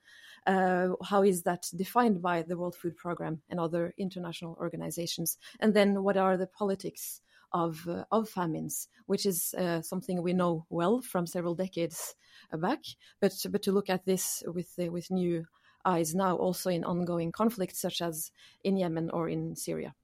uh, 0.47 0.89
how 1.05 1.23
is 1.23 1.43
that 1.45 1.71
defined 1.77 2.21
by 2.23 2.43
the 2.43 2.57
World 2.57 2.75
Food 2.75 2.97
Programme 2.97 3.41
and 3.49 3.61
other 3.61 3.95
international 3.97 4.57
organizations, 4.61 5.39
and 5.61 5.75
then 5.75 6.03
what 6.03 6.17
are 6.17 6.37
the 6.37 6.49
politics 6.49 7.21
of 7.53 7.89
uh, 7.89 8.05
of 8.11 8.29
famines, 8.29 8.89
which 9.07 9.25
is 9.25 9.55
uh, 9.57 9.81
something 9.81 10.23
we 10.23 10.33
know 10.33 10.67
well 10.69 11.01
from 11.01 11.27
several 11.27 11.55
decades 11.55 12.15
back. 12.53 12.81
But 13.21 13.33
but 13.51 13.63
to 13.63 13.73
look 13.73 13.89
at 13.89 14.05
this 14.05 14.43
with 14.47 14.75
with 14.77 15.11
new 15.11 15.47
eyes 15.85 16.15
now 16.15 16.37
also 16.37 16.71
in 16.71 16.85
ongoing 16.85 17.33
conflicts 17.33 17.81
such 17.81 18.01
as 18.01 18.31
in 18.63 18.77
Yemen 18.77 19.11
or 19.11 19.29
in 19.29 19.57
Syria. 19.57 19.95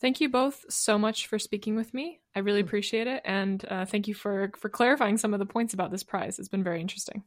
Thank 0.00 0.20
you 0.20 0.28
both 0.28 0.64
so 0.68 0.96
much 0.96 1.26
for 1.26 1.38
speaking 1.38 1.74
with 1.74 1.92
me. 1.92 2.20
I 2.34 2.38
really 2.40 2.62
mm. 2.62 2.66
appreciate 2.66 3.08
it, 3.08 3.22
and 3.24 3.64
uh, 3.68 3.84
thank 3.84 4.06
you 4.06 4.14
for 4.14 4.52
for 4.56 4.68
clarifying 4.68 5.18
some 5.18 5.34
of 5.34 5.40
the 5.40 5.46
points 5.46 5.74
about 5.74 5.90
this 5.90 6.04
prize. 6.04 6.38
It's 6.38 6.48
been 6.48 6.62
very 6.62 6.80
interesting. 6.80 7.24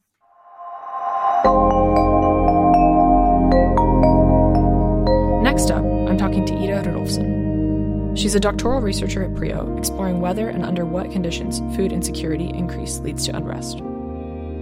Next 5.44 5.70
up, 5.70 5.84
I'm 5.84 6.18
talking 6.18 6.46
to 6.46 6.56
Ida 6.56 6.84
Rudolfsen. 6.90 8.18
She's 8.18 8.36
a 8.36 8.40
doctoral 8.40 8.82
researcher 8.82 9.24
at 9.24 9.36
PRIO, 9.36 9.78
exploring 9.78 10.22
whether 10.22 10.50
and 10.50 10.66
under 10.66 10.86
what 10.86 11.12
conditions 11.12 11.60
food 11.76 11.92
insecurity 11.92 12.50
increase 12.50 13.00
leads 13.00 13.26
to 13.26 13.36
unrest. 13.36 13.80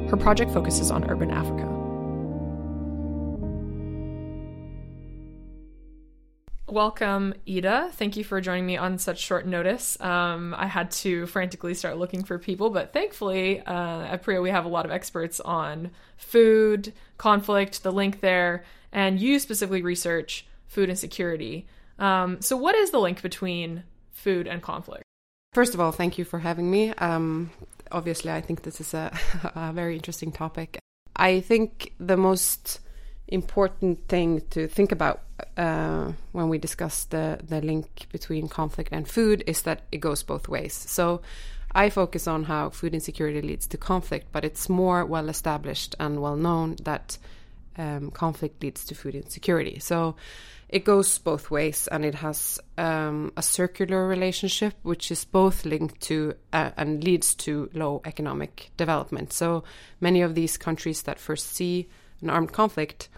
Her 0.09 0.17
project 0.17 0.51
focuses 0.51 0.89
on 0.89 1.09
urban 1.09 1.29
Africa. 1.31 1.78
Welcome, 6.71 7.33
Ida. 7.47 7.89
Thank 7.93 8.15
you 8.15 8.23
for 8.23 8.39
joining 8.41 8.67
me 8.67 8.77
on 8.77 8.99
such 8.99 9.19
short 9.19 9.47
notice. 9.47 9.99
Um, 9.99 10.53
I 10.55 10.67
had 10.67 10.91
to 10.91 11.25
frantically 11.25 11.73
start 11.73 11.97
looking 11.97 12.23
for 12.23 12.37
people, 12.37 12.69
but 12.69 12.93
thankfully, 12.93 13.59
uh, 13.61 14.01
at 14.03 14.21
PRIO, 14.21 14.43
we 14.43 14.51
have 14.51 14.65
a 14.65 14.69
lot 14.69 14.85
of 14.85 14.91
experts 14.91 15.39
on 15.39 15.89
food, 16.17 16.93
conflict, 17.17 17.81
the 17.81 17.91
link 17.91 18.19
there, 18.19 18.65
and 18.91 19.19
you 19.19 19.39
specifically 19.39 19.81
research 19.81 20.45
food 20.67 20.89
insecurity. 20.89 21.65
Um, 21.97 22.39
so, 22.39 22.55
what 22.55 22.75
is 22.75 22.91
the 22.91 22.99
link 22.99 23.23
between 23.23 23.83
food 24.11 24.47
and 24.47 24.61
conflict? 24.61 25.03
First 25.53 25.73
of 25.73 25.79
all, 25.79 25.91
thank 25.91 26.19
you 26.19 26.23
for 26.23 26.37
having 26.37 26.69
me. 26.69 26.93
Um, 26.93 27.49
obviously, 27.91 28.31
I 28.31 28.41
think 28.41 28.61
this 28.61 28.79
is 28.79 28.93
a, 28.93 29.11
a 29.55 29.73
very 29.73 29.95
interesting 29.95 30.31
topic. 30.31 30.77
I 31.15 31.39
think 31.39 31.93
the 31.99 32.17
most 32.17 32.79
important 33.31 34.07
thing 34.07 34.41
to 34.51 34.67
think 34.67 34.91
about 34.91 35.21
uh, 35.57 36.11
when 36.31 36.49
we 36.49 36.57
discuss 36.57 37.05
the, 37.05 37.39
the 37.43 37.61
link 37.61 38.07
between 38.11 38.47
conflict 38.47 38.89
and 38.91 39.07
food 39.07 39.43
is 39.47 39.61
that 39.63 39.81
it 39.91 39.97
goes 39.97 40.23
both 40.23 40.47
ways. 40.47 40.73
So 40.73 41.21
I 41.73 41.89
focus 41.89 42.27
on 42.27 42.43
how 42.45 42.69
food 42.69 42.93
insecurity 42.93 43.41
leads 43.41 43.67
to 43.67 43.77
conflict, 43.77 44.27
but 44.31 44.43
it's 44.43 44.69
more 44.69 45.05
well 45.05 45.29
established 45.29 45.95
and 45.99 46.21
well 46.21 46.35
known 46.35 46.77
that 46.83 47.17
um, 47.77 48.11
conflict 48.11 48.61
leads 48.61 48.85
to 48.85 48.95
food 48.95 49.15
insecurity. 49.15 49.79
So 49.79 50.15
it 50.69 50.85
goes 50.85 51.17
both 51.17 51.49
ways 51.49 51.87
and 51.91 52.05
it 52.05 52.15
has 52.15 52.59
um, 52.77 53.31
a 53.35 53.41
circular 53.41 54.07
relationship 54.07 54.75
which 54.83 55.11
is 55.11 55.25
both 55.25 55.65
linked 55.65 55.99
to 56.01 56.35
uh, 56.53 56.71
and 56.77 57.03
leads 57.03 57.33
to 57.35 57.69
low 57.73 58.01
economic 58.05 58.69
development 58.77 59.33
so 59.33 59.63
many 59.99 60.21
of 60.21 60.35
these 60.35 60.57
countries 60.57 61.01
that 61.03 61.17
first 61.17 61.53
see 61.53 61.89
an 62.21 62.29
armed 62.29 62.51
conflict 62.51 63.09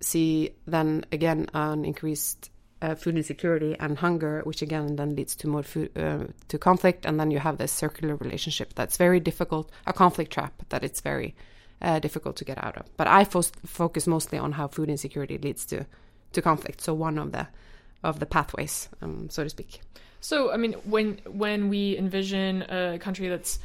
see 0.00 0.50
then 0.66 1.04
again 1.12 1.46
an 1.54 1.84
increased 1.84 2.50
uh, 2.80 2.94
food 2.94 3.16
insecurity 3.16 3.76
and 3.78 3.98
hunger 3.98 4.40
which 4.44 4.62
again 4.62 4.96
then 4.96 5.14
leads 5.14 5.36
to 5.36 5.46
more 5.46 5.62
food 5.62 5.96
uh, 5.96 6.24
to 6.48 6.58
conflict 6.58 7.06
and 7.06 7.20
then 7.20 7.30
you 7.30 7.38
have 7.38 7.58
this 7.58 7.70
circular 7.70 8.16
relationship 8.16 8.74
that's 8.74 8.96
very 8.96 9.20
difficult 9.20 9.70
a 9.86 9.92
conflict 9.92 10.32
trap 10.32 10.52
that 10.70 10.82
it's 10.82 11.00
very 11.00 11.34
uh, 11.82 11.98
difficult 11.98 12.36
to 12.36 12.44
get 12.44 12.62
out 12.62 12.76
of. 12.76 12.86
But 12.96 13.08
I 13.08 13.24
fo 13.24 13.42
focus 13.66 14.06
mostly 14.06 14.38
on 14.38 14.52
how 14.52 14.68
food 14.68 14.88
insecurity 14.88 15.36
leads 15.38 15.66
to 15.66 15.84
to 16.32 16.40
conflict. 16.40 16.80
So 16.80 16.94
one 16.94 17.18
of 17.18 17.32
the 17.32 17.48
of 18.02 18.20
the 18.20 18.26
pathways, 18.26 18.88
um, 19.02 19.28
so 19.30 19.44
to 19.44 19.50
speak. 19.50 19.80
So 20.20 20.52
I 20.52 20.56
mean, 20.56 20.74
when 20.84 21.20
when 21.26 21.68
we 21.68 21.98
envision 21.98 22.62
a 22.62 22.98
country 22.98 23.28
that's 23.28 23.58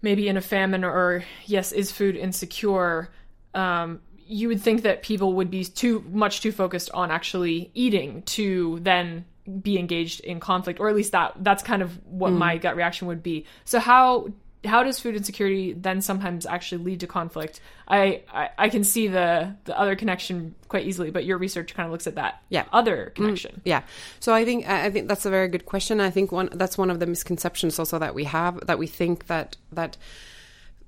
maybe 0.00 0.28
in 0.28 0.36
a 0.36 0.40
famine 0.40 0.84
or 0.84 1.24
yes 1.46 1.72
is 1.72 1.92
food 1.92 2.16
insecure, 2.16 3.10
um, 3.54 4.00
you 4.30 4.46
would 4.48 4.60
think 4.60 4.82
that 4.82 5.02
people 5.02 5.32
would 5.34 5.50
be 5.50 5.64
too 5.64 6.04
much 6.10 6.40
too 6.40 6.52
focused 6.52 6.90
on 6.94 7.10
actually 7.10 7.70
eating 7.74 8.22
to 8.22 8.78
then 8.80 9.24
be 9.60 9.76
engaged 9.78 10.20
in 10.20 10.38
conflict, 10.38 10.78
or 10.78 10.88
at 10.88 10.94
least 10.94 11.12
that 11.12 11.32
that's 11.38 11.62
kind 11.62 11.82
of 11.82 11.98
what 12.06 12.32
mm. 12.32 12.38
my 12.38 12.56
gut 12.56 12.76
reaction 12.76 13.08
would 13.08 13.22
be. 13.22 13.44
So 13.64 13.80
how 13.80 14.28
how 14.64 14.84
does 14.84 15.00
food 15.00 15.16
insecurity 15.16 15.72
then 15.72 16.00
sometimes 16.00 16.46
actually 16.46 16.84
lead 16.84 17.00
to 17.00 17.06
conflict? 17.06 17.60
I, 17.88 18.22
I, 18.32 18.50
I 18.56 18.68
can 18.68 18.84
see 18.84 19.08
the 19.08 19.56
the 19.64 19.76
other 19.76 19.96
connection 19.96 20.54
quite 20.68 20.86
easily, 20.86 21.10
but 21.10 21.24
your 21.24 21.38
research 21.38 21.74
kind 21.74 21.86
of 21.86 21.92
looks 21.92 22.06
at 22.06 22.14
that 22.14 22.42
yeah. 22.50 22.66
other 22.72 23.12
connection. 23.16 23.56
Mm, 23.56 23.60
yeah. 23.64 23.82
So 24.20 24.32
I 24.32 24.44
think 24.44 24.68
I 24.68 24.90
think 24.90 25.08
that's 25.08 25.26
a 25.26 25.30
very 25.30 25.48
good 25.48 25.66
question. 25.66 26.00
I 26.00 26.10
think 26.10 26.30
one 26.30 26.50
that's 26.52 26.78
one 26.78 26.90
of 26.90 27.00
the 27.00 27.06
misconceptions 27.06 27.80
also 27.80 27.98
that 27.98 28.14
we 28.14 28.24
have 28.24 28.64
that 28.66 28.78
we 28.78 28.86
think 28.86 29.26
that 29.26 29.56
that 29.72 29.96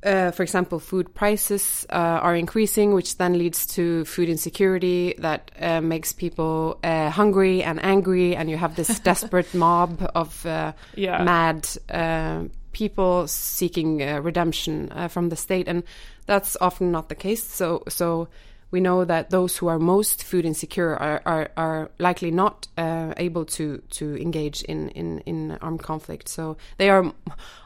uh, 0.03 0.33
for 0.33 0.43
example, 0.43 0.81
food 0.81 1.15
prices 1.15 1.87
uh, 1.91 1.93
are 2.23 2.35
increasing, 2.35 2.93
which 2.93 3.19
then 3.19 3.39
leads 3.39 3.67
to 3.67 4.05
food 4.05 4.29
insecurity 4.29 5.15
that 5.19 5.51
uh, 5.61 5.81
makes 5.81 6.13
people 6.13 6.79
uh, 6.83 7.11
hungry 7.11 7.63
and 7.63 7.83
angry, 7.85 8.35
and 8.35 8.51
you 8.51 8.57
have 8.57 8.75
this 8.75 8.99
desperate 9.05 9.55
mob 9.55 10.11
of 10.15 10.45
uh, 10.45 10.73
yeah. 10.97 11.23
mad 11.23 11.69
uh, 11.91 12.45
people 12.73 13.29
seeking 13.29 13.99
redemption 14.23 14.91
from 15.09 15.29
the 15.29 15.37
state, 15.37 15.69
and 15.69 15.85
that's 16.27 16.57
often 16.61 16.91
not 16.91 17.09
the 17.09 17.15
case. 17.15 17.45
So, 17.45 17.83
so 17.89 18.29
we 18.73 18.81
know 18.81 19.05
that 19.05 19.31
those 19.31 19.57
who 19.59 19.69
are 19.69 19.79
most 19.79 20.25
food 20.25 20.45
insecure 20.45 20.97
are, 20.97 21.23
are, 21.25 21.51
are 21.57 21.91
likely 21.99 22.31
not 22.31 22.67
uh, 22.79 23.13
able 23.19 23.45
to, 23.45 23.79
to 23.91 24.17
engage 24.17 24.63
in, 24.63 24.89
in, 24.91 25.21
in 25.21 25.53
armed 25.61 25.83
conflict. 25.83 26.27
So 26.27 26.57
they 26.79 26.89
are 26.89 27.13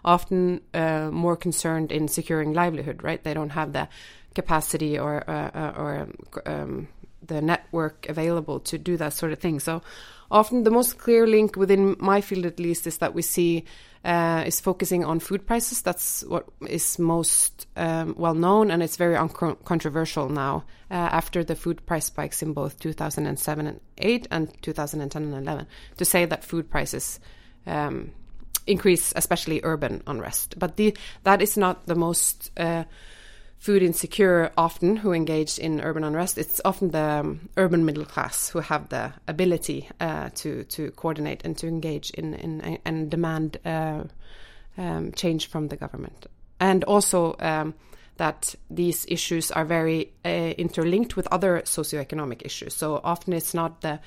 often 0.04 0.60
uh, 0.74 1.10
more 1.12 1.36
concerned 1.36 1.92
in 1.92 2.08
securing 2.08 2.52
livelihood, 2.52 3.04
right? 3.04 3.22
They 3.22 3.34
don't 3.34 3.50
have 3.50 3.72
the 3.72 3.88
capacity 4.34 4.98
or, 4.98 5.24
uh, 5.30 5.50
uh 5.54 5.72
or 5.78 6.08
um, 6.44 6.88
the 7.24 7.40
network 7.40 8.06
available 8.08 8.60
to 8.60 8.76
do 8.76 8.96
that 8.96 9.12
sort 9.12 9.32
of 9.32 9.38
thing. 9.38 9.60
So 9.60 9.82
often 10.30 10.64
the 10.64 10.70
most 10.70 10.98
clear 10.98 11.26
link 11.26 11.56
within 11.56 11.96
my 11.98 12.20
field, 12.20 12.46
at 12.46 12.58
least, 12.58 12.86
is 12.86 12.98
that 12.98 13.14
we 13.14 13.22
see 13.22 13.64
uh, 14.04 14.44
is 14.46 14.60
focusing 14.60 15.04
on 15.04 15.18
food 15.18 15.46
prices. 15.46 15.82
That's 15.82 16.22
what 16.24 16.46
is 16.68 16.98
most 16.98 17.66
um, 17.76 18.14
well 18.16 18.34
known, 18.34 18.70
and 18.70 18.82
it's 18.82 18.96
very 18.96 19.16
uncontroversial 19.16 20.28
now 20.28 20.64
uh, 20.90 20.94
after 20.94 21.42
the 21.42 21.56
food 21.56 21.84
price 21.86 22.06
spikes 22.06 22.42
in 22.42 22.52
both 22.52 22.78
2007 22.78 23.66
and 23.66 23.80
8 23.98 24.28
and 24.30 24.62
2010 24.62 25.22
and 25.22 25.34
11 25.34 25.66
to 25.96 26.04
say 26.04 26.24
that 26.24 26.44
food 26.44 26.70
prices 26.70 27.18
um, 27.66 28.12
increase, 28.66 29.12
especially 29.16 29.60
urban 29.64 30.02
unrest. 30.06 30.56
But 30.58 30.76
the, 30.76 30.96
that 31.24 31.42
is 31.42 31.56
not 31.56 31.86
the 31.86 31.94
most 31.96 32.50
uh, 32.56 32.84
food 33.58 33.82
insecure 33.82 34.52
often 34.56 34.96
who 34.96 35.12
engage 35.12 35.58
in 35.58 35.80
urban 35.80 36.04
unrest. 36.04 36.38
It's 36.38 36.60
often 36.64 36.90
the 36.90 37.20
um, 37.20 37.48
urban 37.56 37.84
middle 37.84 38.04
class 38.04 38.48
who 38.50 38.60
have 38.60 38.88
the 38.88 39.12
ability 39.26 39.88
uh, 40.00 40.30
to 40.36 40.64
to 40.64 40.90
coordinate 40.92 41.44
and 41.44 41.56
to 41.58 41.66
engage 41.66 42.10
in 42.10 42.34
in 42.34 42.78
and 42.84 43.10
demand 43.10 43.58
uh, 43.64 44.04
um, 44.78 45.12
change 45.12 45.48
from 45.48 45.68
the 45.68 45.76
government, 45.76 46.26
and 46.60 46.84
also. 46.84 47.36
Um, 47.38 47.74
that 48.18 48.54
these 48.70 49.04
issues 49.10 49.50
are 49.50 49.66
very 49.66 50.10
uh, 50.24 50.28
interlinked 50.56 51.16
with 51.16 51.28
other 51.30 51.60
socioeconomic 51.66 52.46
issues. 52.46 52.74
So 52.74 52.98
often 53.04 53.34
it's 53.34 53.52
not 53.52 53.82
the 53.82 54.00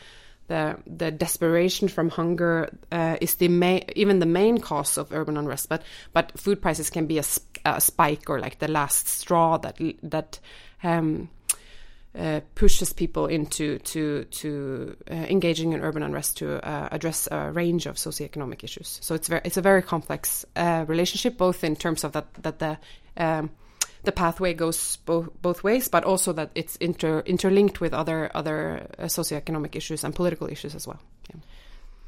the 0.50 0.78
the 0.86 1.12
desperation 1.12 1.88
from 1.88 2.10
hunger 2.10 2.70
uh, 2.92 3.18
is 3.22 3.36
the 3.36 3.48
main 3.48 3.84
even 3.96 4.20
the 4.20 4.26
main 4.26 4.58
cause 4.58 4.98
of 4.98 5.14
urban 5.14 5.38
unrest 5.38 5.70
but 5.70 5.84
but 6.12 6.38
food 6.38 6.62
prices 6.62 6.90
can 6.90 7.06
be 7.06 7.18
a 7.18 7.24
a 7.76 7.82
spike 7.82 8.30
or 8.30 8.40
like 8.40 8.60
the 8.60 8.68
last 8.68 9.08
straw 9.08 9.58
that 9.58 9.78
that 10.04 10.40
um, 10.84 11.30
uh, 12.18 12.42
pushes 12.56 12.92
people 12.92 13.28
into 13.28 13.78
to 13.80 14.24
to 14.26 14.96
uh, 15.12 15.14
engaging 15.14 15.74
in 15.74 15.82
urban 15.82 16.04
unrest 16.04 16.38
to 16.38 16.56
uh, 16.68 16.90
address 16.92 17.28
a 17.32 17.52
range 17.52 17.86
of 17.86 17.96
socioeconomic 17.96 18.64
issues. 18.64 19.00
So 19.02 19.16
it's 19.16 19.28
very 19.28 19.42
it's 19.46 19.58
a 19.58 19.62
very 19.62 19.82
complex 19.82 20.46
uh, 20.56 20.86
relationship, 20.88 21.38
both 21.38 21.64
in 21.64 21.76
terms 21.76 22.04
of 22.04 22.14
that 22.14 22.34
that 22.42 22.60
the 22.60 22.78
um, 23.18 23.52
the 24.04 24.12
pathway 24.12 24.54
goes 24.54 24.98
both 25.06 25.30
both 25.42 25.64
ways, 25.64 25.88
but 25.88 26.04
also 26.04 26.34
that 26.34 26.52
it's 26.56 26.76
inter 26.78 27.22
interlinked 27.26 27.80
with 27.80 27.94
other 27.94 28.32
other 28.34 28.88
uh, 28.98 29.04
socioeconomic 29.04 29.76
issues 29.76 30.04
and 30.04 30.16
political 30.16 30.48
issues 30.48 30.76
as 30.76 30.88
well. 30.88 31.00
Yeah. 31.30 31.42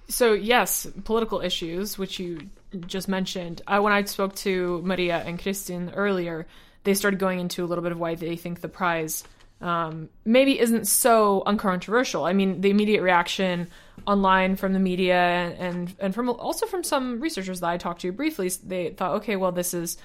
So 0.07 0.33
yes, 0.33 0.87
political 1.03 1.41
issues, 1.41 1.97
which 1.97 2.19
you 2.19 2.49
just 2.87 3.07
mentioned. 3.07 3.61
Uh, 3.67 3.79
when 3.79 3.93
I 3.93 4.03
spoke 4.03 4.35
to 4.37 4.81
Maria 4.83 5.17
and 5.25 5.39
Kristin 5.39 5.91
earlier, 5.95 6.47
they 6.83 6.93
started 6.93 7.19
going 7.19 7.39
into 7.39 7.63
a 7.63 7.67
little 7.67 7.83
bit 7.83 7.91
of 7.91 7.99
why 7.99 8.15
they 8.15 8.35
think 8.35 8.61
the 8.61 8.69
prize 8.69 9.23
um, 9.61 10.09
maybe 10.25 10.59
isn't 10.59 10.87
so 10.87 11.43
uncontroversial. 11.45 12.25
I 12.25 12.33
mean, 12.33 12.61
the 12.61 12.69
immediate 12.69 13.01
reaction 13.01 13.67
online 14.07 14.55
from 14.55 14.73
the 14.73 14.79
media 14.79 15.15
and, 15.15 15.93
and 15.99 16.15
from 16.15 16.29
also 16.29 16.65
from 16.65 16.83
some 16.83 17.19
researchers 17.19 17.59
that 17.59 17.69
I 17.69 17.77
talked 17.77 18.01
to 18.01 18.11
briefly, 18.11 18.49
they 18.63 18.89
thought, 18.89 19.17
okay, 19.17 19.35
well, 19.35 19.51
this 19.51 19.73
is, 19.73 19.97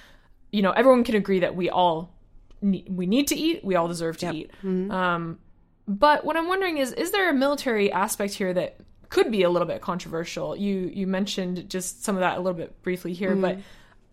you 0.51 0.61
know, 0.61 0.71
everyone 0.71 1.03
can 1.03 1.15
agree 1.15 1.39
that 1.39 1.55
we 1.55 1.69
all 1.69 2.13
we 2.61 3.05
need 3.05 3.27
to 3.27 3.35
eat, 3.35 3.63
we 3.63 3.75
all 3.75 3.87
deserve 3.87 4.17
to 4.17 4.25
yep. 4.27 4.35
eat. 4.35 4.51
Mm-hmm. 4.63 4.91
Um, 4.91 5.39
but 5.87 6.25
what 6.25 6.35
I'm 6.35 6.47
wondering 6.47 6.79
is, 6.79 6.91
is 6.91 7.11
there 7.11 7.29
a 7.29 7.33
military 7.33 7.91
aspect 7.91 8.33
here 8.33 8.53
that 8.53 8.77
could 9.09 9.31
be 9.31 9.43
a 9.43 9.49
little 9.49 9.67
bit 9.67 9.81
controversial. 9.81 10.55
You 10.55 10.91
you 10.93 11.07
mentioned 11.07 11.69
just 11.69 12.03
some 12.03 12.15
of 12.15 12.21
that 12.21 12.37
a 12.37 12.41
little 12.41 12.57
bit 12.57 12.81
briefly 12.83 13.13
here, 13.13 13.35
mm. 13.35 13.41
but 13.41 13.57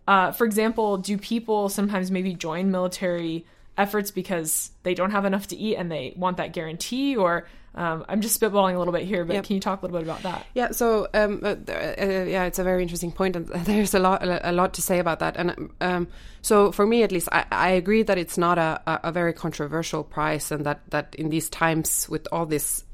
uh, 0.07 0.31
for 0.31 0.45
example, 0.45 0.97
do 0.97 1.17
people 1.17 1.69
sometimes 1.69 2.11
maybe 2.11 2.33
join 2.33 2.71
military 2.71 3.45
efforts 3.77 4.11
because 4.11 4.71
they 4.83 4.93
don't 4.93 5.11
have 5.11 5.25
enough 5.25 5.47
to 5.47 5.55
eat 5.57 5.75
and 5.75 5.91
they 5.91 6.13
want 6.15 6.37
that 6.37 6.53
guarantee 6.53 7.15
or 7.15 7.45
um, 7.75 8.05
I'm 8.07 8.21
just 8.21 8.39
spitballing 8.39 8.75
a 8.75 8.77
little 8.77 8.93
bit 8.93 9.03
here, 9.03 9.25
but 9.25 9.33
yep. 9.33 9.43
can 9.43 9.55
you 9.55 9.59
talk 9.59 9.81
a 9.81 9.85
little 9.85 9.99
bit 9.99 10.07
about 10.07 10.23
that? 10.23 10.45
Yeah, 10.53 10.71
so 10.71 11.09
um, 11.13 11.41
uh, 11.43 11.55
uh, 11.67 12.05
yeah, 12.25 12.45
it's 12.45 12.57
a 12.57 12.63
very 12.63 12.81
interesting 12.81 13.11
point, 13.11 13.35
and 13.35 13.47
there's 13.65 13.93
a 13.93 13.99
lot 13.99 14.21
a 14.23 14.53
lot 14.53 14.73
to 14.75 14.81
say 14.81 14.99
about 14.99 15.19
that. 15.19 15.35
And 15.35 15.71
um, 15.81 16.07
so 16.41 16.71
for 16.71 16.87
me, 16.87 17.03
at 17.03 17.11
least, 17.11 17.27
I, 17.33 17.45
I 17.51 17.69
agree 17.71 18.01
that 18.03 18.17
it's 18.17 18.37
not 18.37 18.57
a, 18.57 18.81
a, 18.87 19.11
very 19.11 19.33
controversial 19.33 20.05
price, 20.05 20.51
and 20.51 20.65
that 20.65 20.89
that 20.91 21.15
in 21.15 21.29
these 21.29 21.49
times 21.49 22.07
with 22.07 22.29
all 22.31 22.45
this 22.45 22.85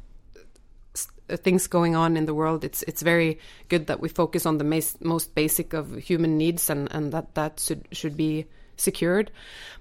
things 1.38 1.68
going 1.68 1.96
on 1.96 2.18
in 2.18 2.26
the 2.26 2.34
world, 2.34 2.64
it's 2.64 2.84
it's 2.84 3.02
very 3.02 3.40
good 3.70 3.88
that 3.88 4.00
we 4.00 4.10
focus 4.10 4.46
on 4.46 4.58
the 4.58 4.64
most, 4.64 5.04
most 5.04 5.36
basic 5.36 5.74
of 5.74 5.96
human 5.96 6.38
needs 6.38 6.70
and, 6.70 6.88
and 6.92 7.12
that 7.12 7.36
that 7.36 7.60
should 7.60 7.88
should 7.92 8.18
be 8.18 8.46
secured. 8.78 9.32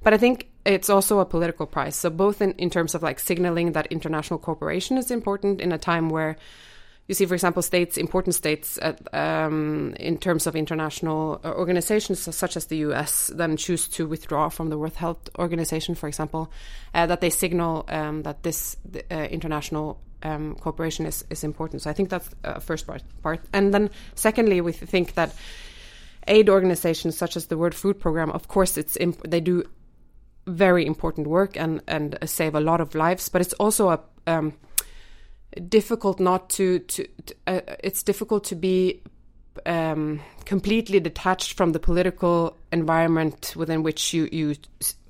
But 0.02 0.14
I 0.14 0.18
think 0.18 0.48
it's 0.64 0.90
also 0.90 1.18
a 1.20 1.24
political 1.24 1.66
price. 1.66 1.96
So 1.96 2.10
both 2.10 2.42
in, 2.42 2.52
in 2.52 2.70
terms 2.70 2.94
of 2.94 3.02
like 3.02 3.18
signaling 3.18 3.72
that 3.72 3.86
international 3.86 4.38
cooperation 4.38 4.98
is 4.98 5.10
important 5.10 5.60
in 5.60 5.72
a 5.72 5.78
time 5.78 6.10
where 6.10 6.36
you 7.10 7.14
see, 7.14 7.26
for 7.26 7.34
example, 7.34 7.60
states, 7.60 7.96
important 7.96 8.36
states, 8.36 8.78
at, 8.80 9.12
um, 9.12 9.96
in 9.98 10.16
terms 10.16 10.46
of 10.46 10.54
international 10.54 11.40
uh, 11.42 11.52
organizations 11.54 12.20
such 12.20 12.56
as 12.56 12.66
the 12.66 12.76
U.S., 12.76 13.32
then 13.34 13.56
choose 13.56 13.88
to 13.88 14.06
withdraw 14.06 14.48
from 14.48 14.68
the 14.68 14.78
World 14.78 14.94
Health 14.94 15.28
Organization, 15.36 15.96
for 15.96 16.06
example, 16.06 16.52
uh, 16.94 17.06
that 17.06 17.20
they 17.20 17.30
signal 17.30 17.84
um, 17.88 18.22
that 18.22 18.44
this 18.44 18.76
uh, 19.10 19.14
international 19.16 20.00
um, 20.22 20.54
cooperation 20.56 21.06
is, 21.06 21.24
is 21.30 21.44
important. 21.44 21.82
So 21.82 21.90
I 21.90 21.92
think 21.92 22.08
that's 22.08 22.30
uh, 22.44 22.60
first 22.60 22.86
part, 22.86 23.02
part. 23.22 23.40
And 23.52 23.72
then 23.72 23.90
secondly, 24.14 24.60
we 24.60 24.72
think 24.72 25.14
that 25.14 25.34
aid 26.28 26.48
organizations 26.48 27.16
such 27.16 27.36
as 27.36 27.46
the 27.46 27.56
World 27.56 27.74
Food 27.74 28.00
Program, 28.00 28.30
of 28.30 28.48
course, 28.48 28.76
it's 28.76 28.96
they 29.28 29.40
do 29.40 29.64
very 30.46 30.86
important 30.86 31.26
work 31.26 31.56
and 31.56 31.80
and 31.86 32.18
save 32.24 32.54
a 32.54 32.60
lot 32.60 32.80
of 32.80 32.94
lives, 32.94 33.28
but 33.28 33.40
it's 33.40 33.54
also 33.54 33.90
a 33.90 34.00
um, 34.26 34.52
difficult 35.68 36.20
not 36.20 36.50
to 36.50 36.78
to, 36.80 37.06
to 37.26 37.34
uh, 37.46 37.60
it's 37.82 38.02
difficult 38.02 38.44
to 38.44 38.54
be 38.54 39.02
um, 39.66 40.20
completely 40.44 41.00
detached 41.00 41.56
from 41.56 41.72
the 41.72 41.78
political 41.78 42.56
environment 42.72 43.54
within 43.56 43.82
which 43.82 44.14
you 44.14 44.28
you 44.32 44.54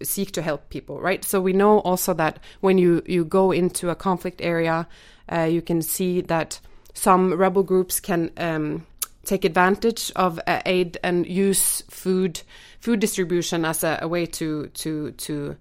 seek 0.03 0.33
to 0.33 0.43
help 0.43 0.71
people, 0.71 1.01
right? 1.01 1.25
So 1.25 1.41
we 1.41 1.53
know 1.53 1.81
also 1.81 2.15
that 2.15 2.39
when 2.61 2.79
you 2.79 3.03
you 3.07 3.25
go 3.25 3.53
into 3.53 3.91
a 3.91 3.95
conflict 3.95 4.41
area, 4.43 4.87
uh, 5.31 5.43
you 5.43 5.63
can 5.63 5.83
see 5.83 6.21
that 6.23 6.61
some 6.95 7.35
rebel 7.35 7.63
groups 7.63 8.01
can 8.01 8.31
um, 8.37 8.87
take 9.25 9.45
advantage 9.45 10.11
of 10.17 10.41
uh, 10.47 10.61
aid 10.67 10.99
and 11.03 11.27
use 11.27 11.83
food 11.89 12.43
food 12.81 13.01
distribution 13.01 13.65
as 13.65 13.85
a, 13.85 13.99
a 14.03 14.09
way 14.09 14.27
to 14.27 14.67
to 14.69 15.13
to 15.13 15.57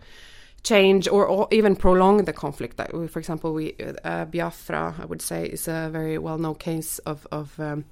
change 0.63 1.07
or, 1.07 1.25
or, 1.25 1.47
even 1.51 1.75
prolong 1.75 2.25
the 2.25 2.33
conflict. 2.33 2.77
That, 2.77 2.91
for 2.91 3.19
example, 3.19 3.53
we 3.53 3.75
uh, 4.03 4.25
Biafra, 4.25 4.95
I 4.99 5.05
would 5.05 5.21
say, 5.21 5.45
is 5.45 5.67
a 5.67 5.89
very 5.91 6.17
well 6.17 6.37
known 6.37 6.55
case 6.55 6.99
of 6.99 7.27
of 7.31 7.59
um, 7.59 7.85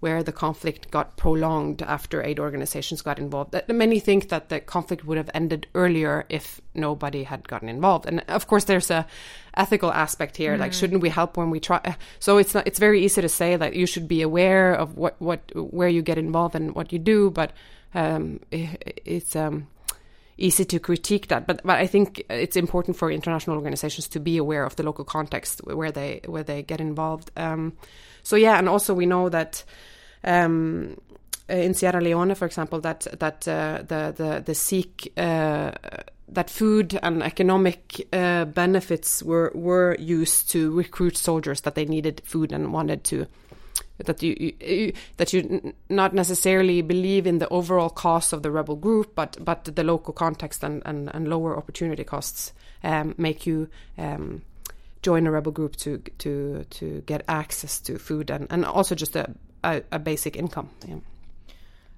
where 0.00 0.22
the 0.22 0.32
conflict 0.32 0.90
got 0.90 1.16
prolonged 1.16 1.82
after 1.82 2.22
aid 2.22 2.40
organizations 2.40 3.02
got 3.02 3.18
involved. 3.18 3.54
Many 3.68 4.00
think 4.00 4.30
that 4.30 4.48
the 4.48 4.58
conflict 4.60 5.04
would 5.04 5.18
have 5.18 5.30
ended 5.34 5.66
earlier 5.74 6.24
if 6.28 6.60
nobody 6.74 7.24
had 7.24 7.46
gotten 7.46 7.68
involved. 7.68 8.06
And 8.06 8.24
of 8.28 8.46
course, 8.46 8.64
there's 8.64 8.90
a 8.90 9.06
ethical 9.54 9.92
aspect 9.92 10.36
here. 10.36 10.56
Mm. 10.56 10.60
Like, 10.60 10.72
shouldn't 10.72 11.02
we 11.02 11.10
help 11.10 11.36
when 11.36 11.50
we 11.50 11.60
try? 11.60 11.96
So 12.18 12.38
it's 12.38 12.54
not. 12.54 12.66
It's 12.66 12.78
very 12.78 13.04
easy 13.04 13.20
to 13.20 13.28
say 13.28 13.56
that 13.56 13.74
you 13.74 13.86
should 13.86 14.08
be 14.08 14.22
aware 14.22 14.72
of 14.72 14.96
what 14.96 15.20
what 15.20 15.40
where 15.54 15.88
you 15.88 16.02
get 16.02 16.18
involved 16.18 16.54
and 16.54 16.74
what 16.74 16.92
you 16.92 16.98
do, 16.98 17.30
but 17.30 17.52
um, 17.94 18.40
it, 18.50 19.02
it's 19.04 19.36
um, 19.36 19.66
easy 20.40 20.64
to 20.64 20.78
critique 20.78 21.28
that. 21.28 21.46
But 21.46 21.62
but 21.62 21.78
I 21.78 21.86
think 21.86 22.24
it's 22.28 22.56
important 22.56 22.96
for 22.96 23.10
international 23.10 23.56
organizations 23.56 24.08
to 24.08 24.20
be 24.20 24.36
aware 24.36 24.64
of 24.64 24.76
the 24.76 24.82
local 24.82 25.04
context 25.04 25.60
where 25.64 25.92
they 25.92 26.20
where 26.26 26.42
they 26.42 26.62
get 26.62 26.80
involved. 26.80 27.30
Um, 27.36 27.74
so 28.22 28.36
yeah, 28.36 28.58
and 28.58 28.68
also 28.68 28.94
we 28.94 29.06
know 29.06 29.28
that 29.28 29.64
um, 30.24 30.96
in 31.48 31.74
Sierra 31.74 32.00
Leone, 32.00 32.34
for 32.34 32.46
example, 32.46 32.80
that 32.80 33.06
that 33.18 33.46
uh, 33.46 33.82
the 33.86 34.14
the 34.16 34.42
the 34.44 34.54
Sikh 34.54 35.12
uh, 35.16 35.72
that 36.28 36.50
food 36.50 36.98
and 37.02 37.22
economic 37.22 38.06
uh, 38.12 38.44
benefits 38.44 39.22
were 39.22 39.52
were 39.54 39.96
used 39.98 40.50
to 40.50 40.70
recruit 40.72 41.16
soldiers 41.16 41.62
that 41.62 41.74
they 41.74 41.84
needed 41.84 42.22
food 42.24 42.52
and 42.52 42.72
wanted 42.72 43.04
to 43.04 43.26
that 44.06 44.22
you, 44.22 44.54
you, 44.60 44.92
that 45.16 45.32
you 45.32 45.74
not 45.88 46.14
necessarily 46.14 46.82
believe 46.82 47.26
in 47.26 47.38
the 47.38 47.48
overall 47.48 47.90
cost 47.90 48.32
of 48.32 48.42
the 48.42 48.50
rebel 48.50 48.76
group, 48.76 49.14
but 49.14 49.36
but 49.44 49.64
the 49.64 49.84
local 49.84 50.12
context 50.12 50.64
and, 50.64 50.82
and, 50.84 51.10
and 51.14 51.28
lower 51.28 51.56
opportunity 51.56 52.04
costs 52.04 52.52
um, 52.82 53.14
make 53.18 53.46
you 53.46 53.68
um, 53.98 54.42
join 55.02 55.26
a 55.26 55.30
rebel 55.30 55.52
group 55.52 55.76
to 55.76 55.98
to 56.18 56.64
to 56.70 57.02
get 57.06 57.24
access 57.28 57.80
to 57.80 57.98
food 57.98 58.30
and, 58.30 58.46
and 58.50 58.64
also 58.64 58.94
just 58.94 59.16
a, 59.16 59.34
a, 59.64 59.82
a 59.92 59.98
basic 59.98 60.36
income. 60.36 60.70
Yeah. 60.86 60.96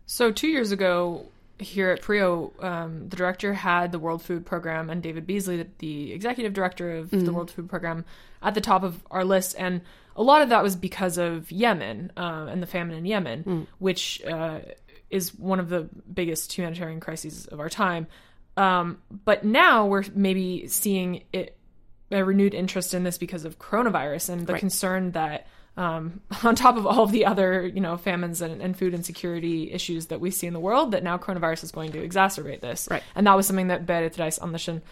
So 0.06 0.30
two 0.30 0.48
years 0.48 0.72
ago, 0.72 1.26
here 1.58 1.90
at 1.90 2.02
PRIO, 2.02 2.52
um, 2.60 3.08
the 3.08 3.16
director 3.16 3.54
had 3.54 3.92
the 3.92 3.98
World 3.98 4.22
Food 4.22 4.44
Program 4.44 4.90
and 4.90 5.02
David 5.02 5.26
Beasley, 5.26 5.66
the 5.78 6.12
executive 6.12 6.52
director 6.52 6.96
of 6.96 7.10
mm. 7.10 7.24
the 7.24 7.32
World 7.32 7.50
Food 7.50 7.68
Program, 7.68 8.04
at 8.42 8.54
the 8.54 8.60
top 8.60 8.82
of 8.82 9.02
our 9.10 9.24
list. 9.24 9.54
And 9.58 9.80
a 10.16 10.22
lot 10.22 10.42
of 10.42 10.50
that 10.50 10.62
was 10.62 10.76
because 10.76 11.18
of 11.18 11.50
Yemen 11.50 12.12
uh, 12.16 12.46
and 12.50 12.62
the 12.62 12.66
famine 12.66 12.96
in 12.96 13.04
Yemen, 13.04 13.44
mm. 13.44 13.66
which 13.78 14.22
uh, 14.24 14.60
is 15.10 15.34
one 15.34 15.60
of 15.60 15.68
the 15.68 15.88
biggest 16.12 16.52
humanitarian 16.52 17.00
crises 17.00 17.46
of 17.46 17.60
our 17.60 17.68
time. 17.68 18.06
Um, 18.56 18.98
but 19.24 19.44
now 19.44 19.86
we're 19.86 20.04
maybe 20.14 20.66
seeing 20.68 21.24
it 21.32 21.56
a 22.10 22.24
renewed 22.24 22.54
interest 22.54 22.94
in 22.94 23.04
this 23.04 23.18
because 23.18 23.44
of 23.44 23.58
coronavirus 23.58 24.30
and 24.30 24.46
the 24.46 24.52
right. 24.54 24.60
concern 24.60 25.12
that 25.12 25.46
um, 25.76 26.20
on 26.42 26.54
top 26.54 26.76
of 26.76 26.86
all 26.86 27.04
of 27.04 27.12
the 27.12 27.24
other 27.24 27.66
you 27.66 27.80
know 27.80 27.96
famines 27.96 28.42
and, 28.42 28.60
and, 28.60 28.76
food 28.76 28.92
insecurity 28.92 29.72
issues 29.72 30.06
that 30.06 30.20
we 30.20 30.30
see 30.30 30.46
in 30.46 30.52
the 30.52 30.60
world 30.60 30.90
that 30.92 31.02
now 31.02 31.16
coronavirus 31.16 31.64
is 31.64 31.72
going 31.72 31.92
to 31.92 32.06
exacerbate 32.06 32.60
this 32.60 32.88
right 32.90 33.02
and 33.14 33.26
that 33.26 33.34
was 33.34 33.46
something 33.46 33.68
that 33.68 33.86
Berit 33.86 34.18
Reiss-Andersen 34.18 34.82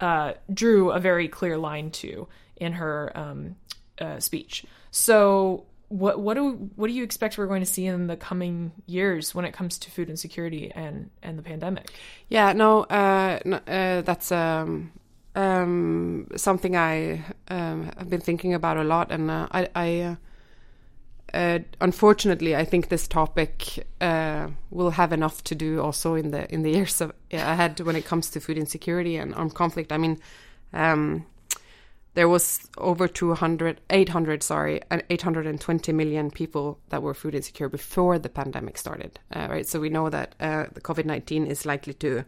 uh, 0.00 0.34
drew 0.52 0.92
a 0.92 1.00
very 1.00 1.26
clear 1.26 1.58
line 1.58 1.90
to 1.90 2.28
in 2.56 2.74
her 2.74 3.10
um, 3.16 3.56
uh, 4.00 4.20
speech. 4.20 4.64
So 4.90 5.64
what 5.88 6.20
what 6.20 6.34
do 6.34 6.70
what 6.76 6.88
do 6.88 6.92
you 6.92 7.02
expect 7.02 7.38
we're 7.38 7.46
going 7.46 7.62
to 7.62 7.66
see 7.66 7.86
in 7.86 8.08
the 8.08 8.16
coming 8.16 8.72
years 8.86 9.34
when 9.34 9.44
it 9.44 9.52
comes 9.52 9.78
to 9.78 9.90
food 9.90 10.10
insecurity 10.10 10.70
and 10.74 11.10
and 11.22 11.38
the 11.38 11.42
pandemic? 11.42 11.92
Yeah 12.28 12.52
no, 12.52 12.84
uh, 12.84 13.38
no 13.44 13.56
uh, 13.66 14.02
that's 14.02 14.30
um 14.32 14.92
um, 15.34 16.26
something 16.36 16.76
I 16.76 17.24
um, 17.48 17.92
have 17.96 18.10
been 18.10 18.20
thinking 18.20 18.54
about 18.54 18.76
a 18.76 18.82
lot, 18.82 19.12
and 19.12 19.30
uh, 19.30 19.46
I, 19.52 19.68
I 19.74 20.00
uh, 20.00 20.14
uh, 21.32 21.58
unfortunately, 21.80 22.56
I 22.56 22.64
think 22.64 22.88
this 22.88 23.06
topic 23.06 23.86
uh, 24.00 24.48
will 24.70 24.90
have 24.90 25.12
enough 25.12 25.44
to 25.44 25.54
do 25.54 25.80
also 25.80 26.14
in 26.14 26.30
the 26.30 26.52
in 26.52 26.62
the 26.62 26.72
years 26.72 27.00
of, 27.00 27.12
ahead 27.30 27.78
when 27.80 27.96
it 27.96 28.04
comes 28.04 28.30
to 28.30 28.40
food 28.40 28.58
insecurity 28.58 29.16
and 29.16 29.34
armed 29.34 29.54
conflict. 29.54 29.92
I 29.92 29.98
mean, 29.98 30.18
um, 30.72 31.26
there 32.14 32.28
was 32.28 32.68
over 32.78 33.06
200, 33.06 33.80
800, 33.90 34.42
sorry, 34.42 34.80
820 34.90 35.92
million 35.92 36.30
people 36.30 36.78
that 36.88 37.02
were 37.02 37.14
food 37.14 37.34
insecure 37.34 37.68
before 37.68 38.18
the 38.18 38.28
pandemic 38.28 38.78
started. 38.78 39.18
Uh, 39.34 39.46
right, 39.50 39.66
so 39.66 39.78
we 39.78 39.90
know 39.90 40.10
that 40.10 40.34
uh, 40.40 40.66
the 40.72 40.80
COVID 40.80 41.04
nineteen 41.04 41.46
is 41.46 41.64
likely 41.66 41.94
to 41.94 42.24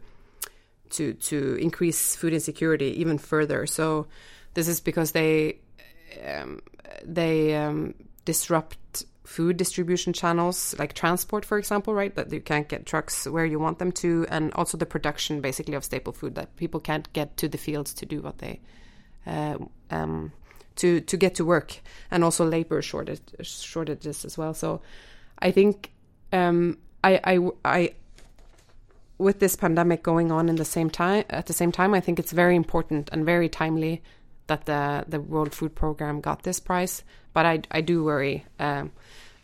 to 0.90 1.14
to 1.14 1.55
increase 1.55 2.14
food 2.14 2.33
insecurity 2.33 3.01
even 3.01 3.19
further. 3.19 3.66
So 3.66 4.07
this 4.55 4.69
is 4.69 4.81
because 4.81 5.12
they 5.12 5.59
um, 6.27 6.61
they 7.05 7.57
um, 7.57 7.95
disrupt 8.25 9.05
food 9.25 9.57
distribution 9.57 10.12
channels 10.12 10.75
like 10.79 10.93
transport, 10.93 11.45
for 11.45 11.57
example, 11.57 11.95
right? 11.95 12.14
That 12.16 12.33
you 12.33 12.40
can't 12.40 12.69
get 12.69 12.85
trucks 12.85 13.27
where 13.27 13.47
you 13.47 13.61
want 13.61 13.79
them 13.79 13.93
to, 13.93 14.27
and 14.29 14.53
also 14.55 14.77
the 14.77 14.87
production 14.87 15.40
basically 15.40 15.75
of 15.75 15.85
staple 15.85 16.12
food 16.12 16.35
that 16.35 16.57
people 16.57 16.81
can't 16.81 17.11
get 17.12 17.37
to 17.38 17.49
the 17.49 17.59
fields 17.59 17.95
to 17.95 18.07
do 18.07 18.21
what 18.21 18.38
they 18.38 18.61
um, 19.90 20.33
to 20.77 21.01
to 21.01 21.16
get 21.16 21.35
to 21.37 21.45
work, 21.45 21.81
and 22.11 22.25
also 22.25 22.45
labor 22.45 22.83
shortage 22.83 23.21
shortages 23.43 24.25
as 24.25 24.38
well. 24.38 24.55
So 24.55 24.81
I 25.38 25.51
think 25.51 25.93
um, 26.33 26.79
I 27.05 27.21
I 27.25 27.51
I 27.64 27.95
with 29.19 29.38
this 29.38 29.57
pandemic 29.57 30.03
going 30.03 30.33
on 30.33 30.49
in 30.49 30.57
the 30.57 30.64
same 30.64 30.90
time 30.90 31.25
at 31.29 31.47
the 31.47 31.53
same 31.53 31.73
time, 31.73 31.95
I 31.95 32.01
think 32.01 32.19
it's 32.19 32.33
very 32.33 32.57
important 32.57 33.11
and 33.12 33.25
very 33.25 33.49
timely 33.49 34.03
that 34.47 34.64
the 34.64 35.05
the 35.07 35.21
World 35.21 35.55
Food 35.55 35.75
Program 35.75 36.21
got 36.21 36.43
this 36.43 36.61
prize. 36.61 37.03
But 37.33 37.47
I 37.47 37.62
I 37.71 37.81
do 37.81 38.05
worry. 38.05 38.45
Um, 38.59 38.93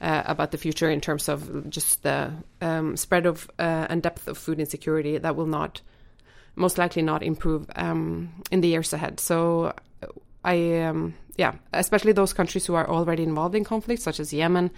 uh, 0.01 0.23
about 0.27 0.51
the 0.51 0.59
future 0.59 0.91
in 0.91 1.01
terms 1.01 1.27
of 1.27 1.71
just 1.71 2.03
the 2.03 2.31
um, 2.61 2.97
spread 2.97 3.27
of 3.27 3.51
uh, 3.59 3.87
and 3.89 4.03
depth 4.03 4.29
of 4.29 4.37
food 4.37 4.61
insecurity 4.61 5.17
that 5.17 5.37
will 5.37 5.47
not 5.47 5.81
most 6.57 6.79
likely 6.79 7.03
not 7.03 7.23
improve 7.23 7.67
um, 7.77 8.31
in 8.51 8.61
the 8.61 8.69
years 8.69 8.93
ahead. 8.93 9.21
So 9.21 9.73
I 10.45 10.81
um, 10.81 11.15
yeah, 11.37 11.55
especially 11.73 12.13
those 12.13 12.33
countries 12.33 12.67
who 12.67 12.75
are 12.75 12.89
already 12.89 13.23
involved 13.23 13.55
in 13.55 13.65
conflicts, 13.65 14.03
such 14.03 14.21
as 14.21 14.33
Yemen, 14.33 14.71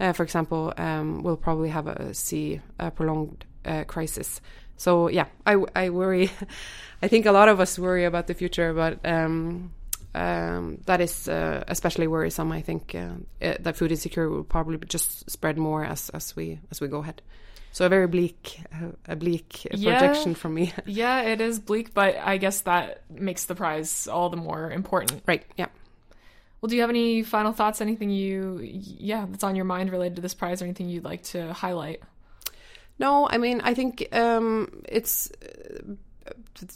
uh, 0.00 0.12
for 0.12 0.22
example, 0.22 0.72
um, 0.76 1.22
will 1.22 1.36
probably 1.36 1.68
have 1.68 1.86
a 1.86 2.12
see 2.14 2.60
a 2.78 2.90
prolonged 2.90 3.44
uh, 3.64 3.84
crisis. 3.84 4.40
So 4.76 5.08
yeah, 5.08 5.26
I, 5.46 5.62
I 5.74 5.90
worry. 5.90 6.30
I 7.02 7.08
think 7.08 7.26
a 7.26 7.32
lot 7.32 7.48
of 7.48 7.60
us 7.60 7.78
worry 7.78 8.04
about 8.04 8.26
the 8.26 8.34
future, 8.34 8.72
but 8.74 8.98
um, 9.04 9.72
um, 10.14 10.78
that 10.86 11.00
is 11.00 11.28
uh, 11.28 11.64
especially 11.68 12.06
worrisome. 12.06 12.50
I 12.50 12.62
think 12.62 12.94
uh, 12.94 13.10
that 13.40 13.76
food 13.76 13.90
insecurity 13.90 14.34
will 14.34 14.44
probably 14.44 14.78
just 14.78 15.30
spread 15.30 15.58
more 15.58 15.84
as 15.84 16.10
as 16.10 16.34
we 16.34 16.58
as 16.70 16.80
we 16.80 16.88
go 16.88 16.98
ahead. 16.98 17.22
So 17.72 17.86
a 17.86 17.88
very 17.88 18.08
bleak, 18.08 18.60
a 19.06 19.14
bleak 19.14 19.66
yeah, 19.72 19.98
projection 19.98 20.34
from 20.34 20.54
me. 20.54 20.72
yeah, 20.86 21.22
it 21.22 21.40
is 21.40 21.60
bleak, 21.60 21.94
but 21.94 22.16
I 22.16 22.36
guess 22.36 22.62
that 22.62 23.02
makes 23.08 23.44
the 23.44 23.54
prize 23.54 24.08
all 24.08 24.28
the 24.28 24.36
more 24.36 24.70
important. 24.70 25.22
Right. 25.26 25.44
Yeah. 25.56 25.66
Well, 26.60 26.68
do 26.68 26.74
you 26.74 26.82
have 26.82 26.90
any 26.90 27.22
final 27.22 27.52
thoughts? 27.52 27.80
Anything 27.80 28.10
you, 28.10 28.58
yeah, 28.62 29.24
that's 29.30 29.44
on 29.44 29.56
your 29.56 29.64
mind 29.64 29.90
related 29.90 30.16
to 30.16 30.22
this 30.22 30.34
prize, 30.34 30.60
or 30.60 30.66
anything 30.66 30.88
you'd 30.88 31.04
like 31.04 31.22
to 31.24 31.52
highlight? 31.52 32.02
No, 32.98 33.26
I 33.30 33.38
mean, 33.38 33.62
I 33.62 33.72
think 33.72 34.14
um, 34.14 34.82
it's 34.86 35.30
uh, 35.30 35.94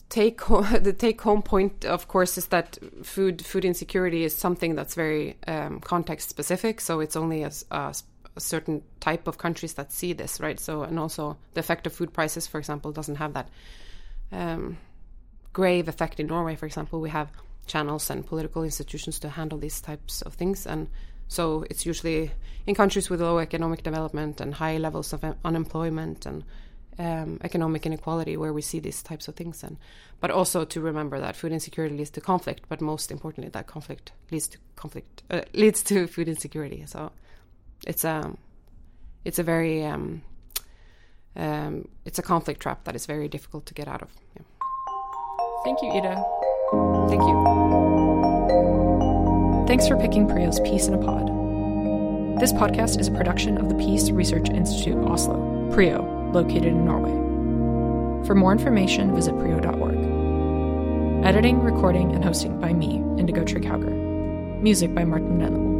take 0.09 0.40
home, 0.40 0.66
the 0.83 0.92
take 0.92 1.20
home 1.20 1.42
point, 1.42 1.85
of 1.85 2.09
course, 2.09 2.38
is 2.38 2.46
that 2.46 2.78
food 3.02 3.44
food 3.44 3.64
insecurity 3.64 4.24
is 4.24 4.35
something 4.35 4.74
that's 4.74 4.94
very 4.94 5.37
um, 5.46 5.80
context 5.80 6.30
specific. 6.30 6.80
So 6.80 7.00
it's 7.00 7.16
only 7.16 7.42
a, 7.42 7.52
a, 7.70 7.94
a, 8.37 8.40
certain 8.40 8.83
type 9.01 9.29
of 9.29 9.38
countries 9.38 9.75
that 9.75 9.92
see 9.92 10.12
this, 10.12 10.40
right? 10.40 10.61
So 10.61 10.83
and 10.83 10.99
also 10.99 11.37
the 11.55 11.61
effect 11.61 11.87
of 11.87 11.92
food 11.92 12.12
prices, 12.12 12.47
for 12.47 12.59
example, 12.59 12.92
doesn't 12.92 13.16
have 13.16 13.33
that 13.35 13.49
um, 14.33 14.77
grave 15.53 15.88
effect 15.88 16.20
in 16.20 16.27
Norway. 16.27 16.57
For 16.57 16.66
example, 16.66 17.01
we 17.01 17.11
have 17.11 17.31
channels 17.66 18.11
and 18.11 18.27
political 18.27 18.64
institutions 18.64 19.18
to 19.20 19.29
handle 19.29 19.59
these 19.59 19.81
types 19.81 20.23
of 20.23 20.35
things, 20.35 20.66
and 20.66 20.88
So 21.29 21.64
it's 21.70 21.87
usually 21.87 22.31
in 22.66 22.75
countries 22.75 23.11
with 23.11 23.20
low 23.20 23.38
economic 23.38 23.83
development 23.83 24.40
and 24.40 24.55
high 24.55 24.79
levels 24.79 25.12
of 25.12 25.25
unemployment 25.44 26.27
and 26.27 26.44
um, 26.99 27.40
economic 27.42 27.87
inequality 27.87 28.37
where 28.37 28.53
we 28.53 28.62
see 28.62 28.79
these 28.79 29.03
types 29.03 29.27
of 29.27 29.35
things. 29.35 29.64
And 29.64 29.77
but 30.20 30.31
also 30.31 30.64
to 30.64 30.81
remember 30.81 31.20
that 31.20 31.37
food 31.37 31.53
insecurity 31.53 31.97
leads 31.97 32.11
to 32.11 32.20
conflict, 32.20 32.64
but 32.68 32.81
most 32.81 33.11
importantly, 33.11 33.51
that 33.51 33.66
conflict 33.66 34.12
leads 34.31 34.49
to 34.49 34.59
conflict 34.77 35.23
uh, 35.31 35.42
leads 35.53 35.83
to 35.85 36.07
food 36.07 36.29
insecurity. 36.29 36.85
So 36.87 37.11
it's 37.87 38.05
a 38.05 38.35
it's 39.25 39.38
a 39.38 39.42
very 39.42 39.85
um, 39.85 40.23
um, 41.37 41.88
it's 42.05 42.18
a 42.18 42.23
conflict 42.23 42.61
trap 42.61 42.85
that 42.85 42.94
is 42.94 43.07
very 43.07 43.29
difficult 43.29 43.66
to 43.66 43.75
get 43.75 43.88
out 43.88 44.03
of. 44.03 44.09
Yeah. 44.37 44.42
Thank 45.64 45.83
you, 45.83 45.90
Ida. 45.90 46.23
Thank 47.09 47.23
you. 47.23 47.64
Thanks 49.66 49.88
for 49.88 49.97
picking 49.97 50.29
Prio's 50.29 50.61
Peace 50.61 50.87
in 50.87 50.94
a 50.94 50.99
Pod. 50.99 51.29
This 52.40 52.53
podcast 52.53 53.01
is 53.01 53.09
a 53.09 53.12
production 53.12 53.57
of 53.59 53.68
the 53.68 53.75
Peace 53.77 54.11
Research 54.11 54.51
Institute 54.51 54.99
Oslo, 55.07 55.70
PRIO, 55.73 56.31
located 56.33 56.64
in 56.64 56.85
Norway. 56.85 57.12
For 58.27 58.35
more 58.35 58.53
information, 58.53 59.14
visit 59.14 59.35
prio.org. 59.35 61.25
Editing, 61.25 61.61
recording, 61.61 62.12
and 62.12 62.23
hosting 62.23 62.61
by 62.61 62.73
me, 62.73 62.97
Indigo 63.18 63.44
Trigg-Hauger. 63.44 64.61
Music 64.61 64.94
by 64.94 65.05
Martin 65.05 65.38
Venable. 65.38 65.73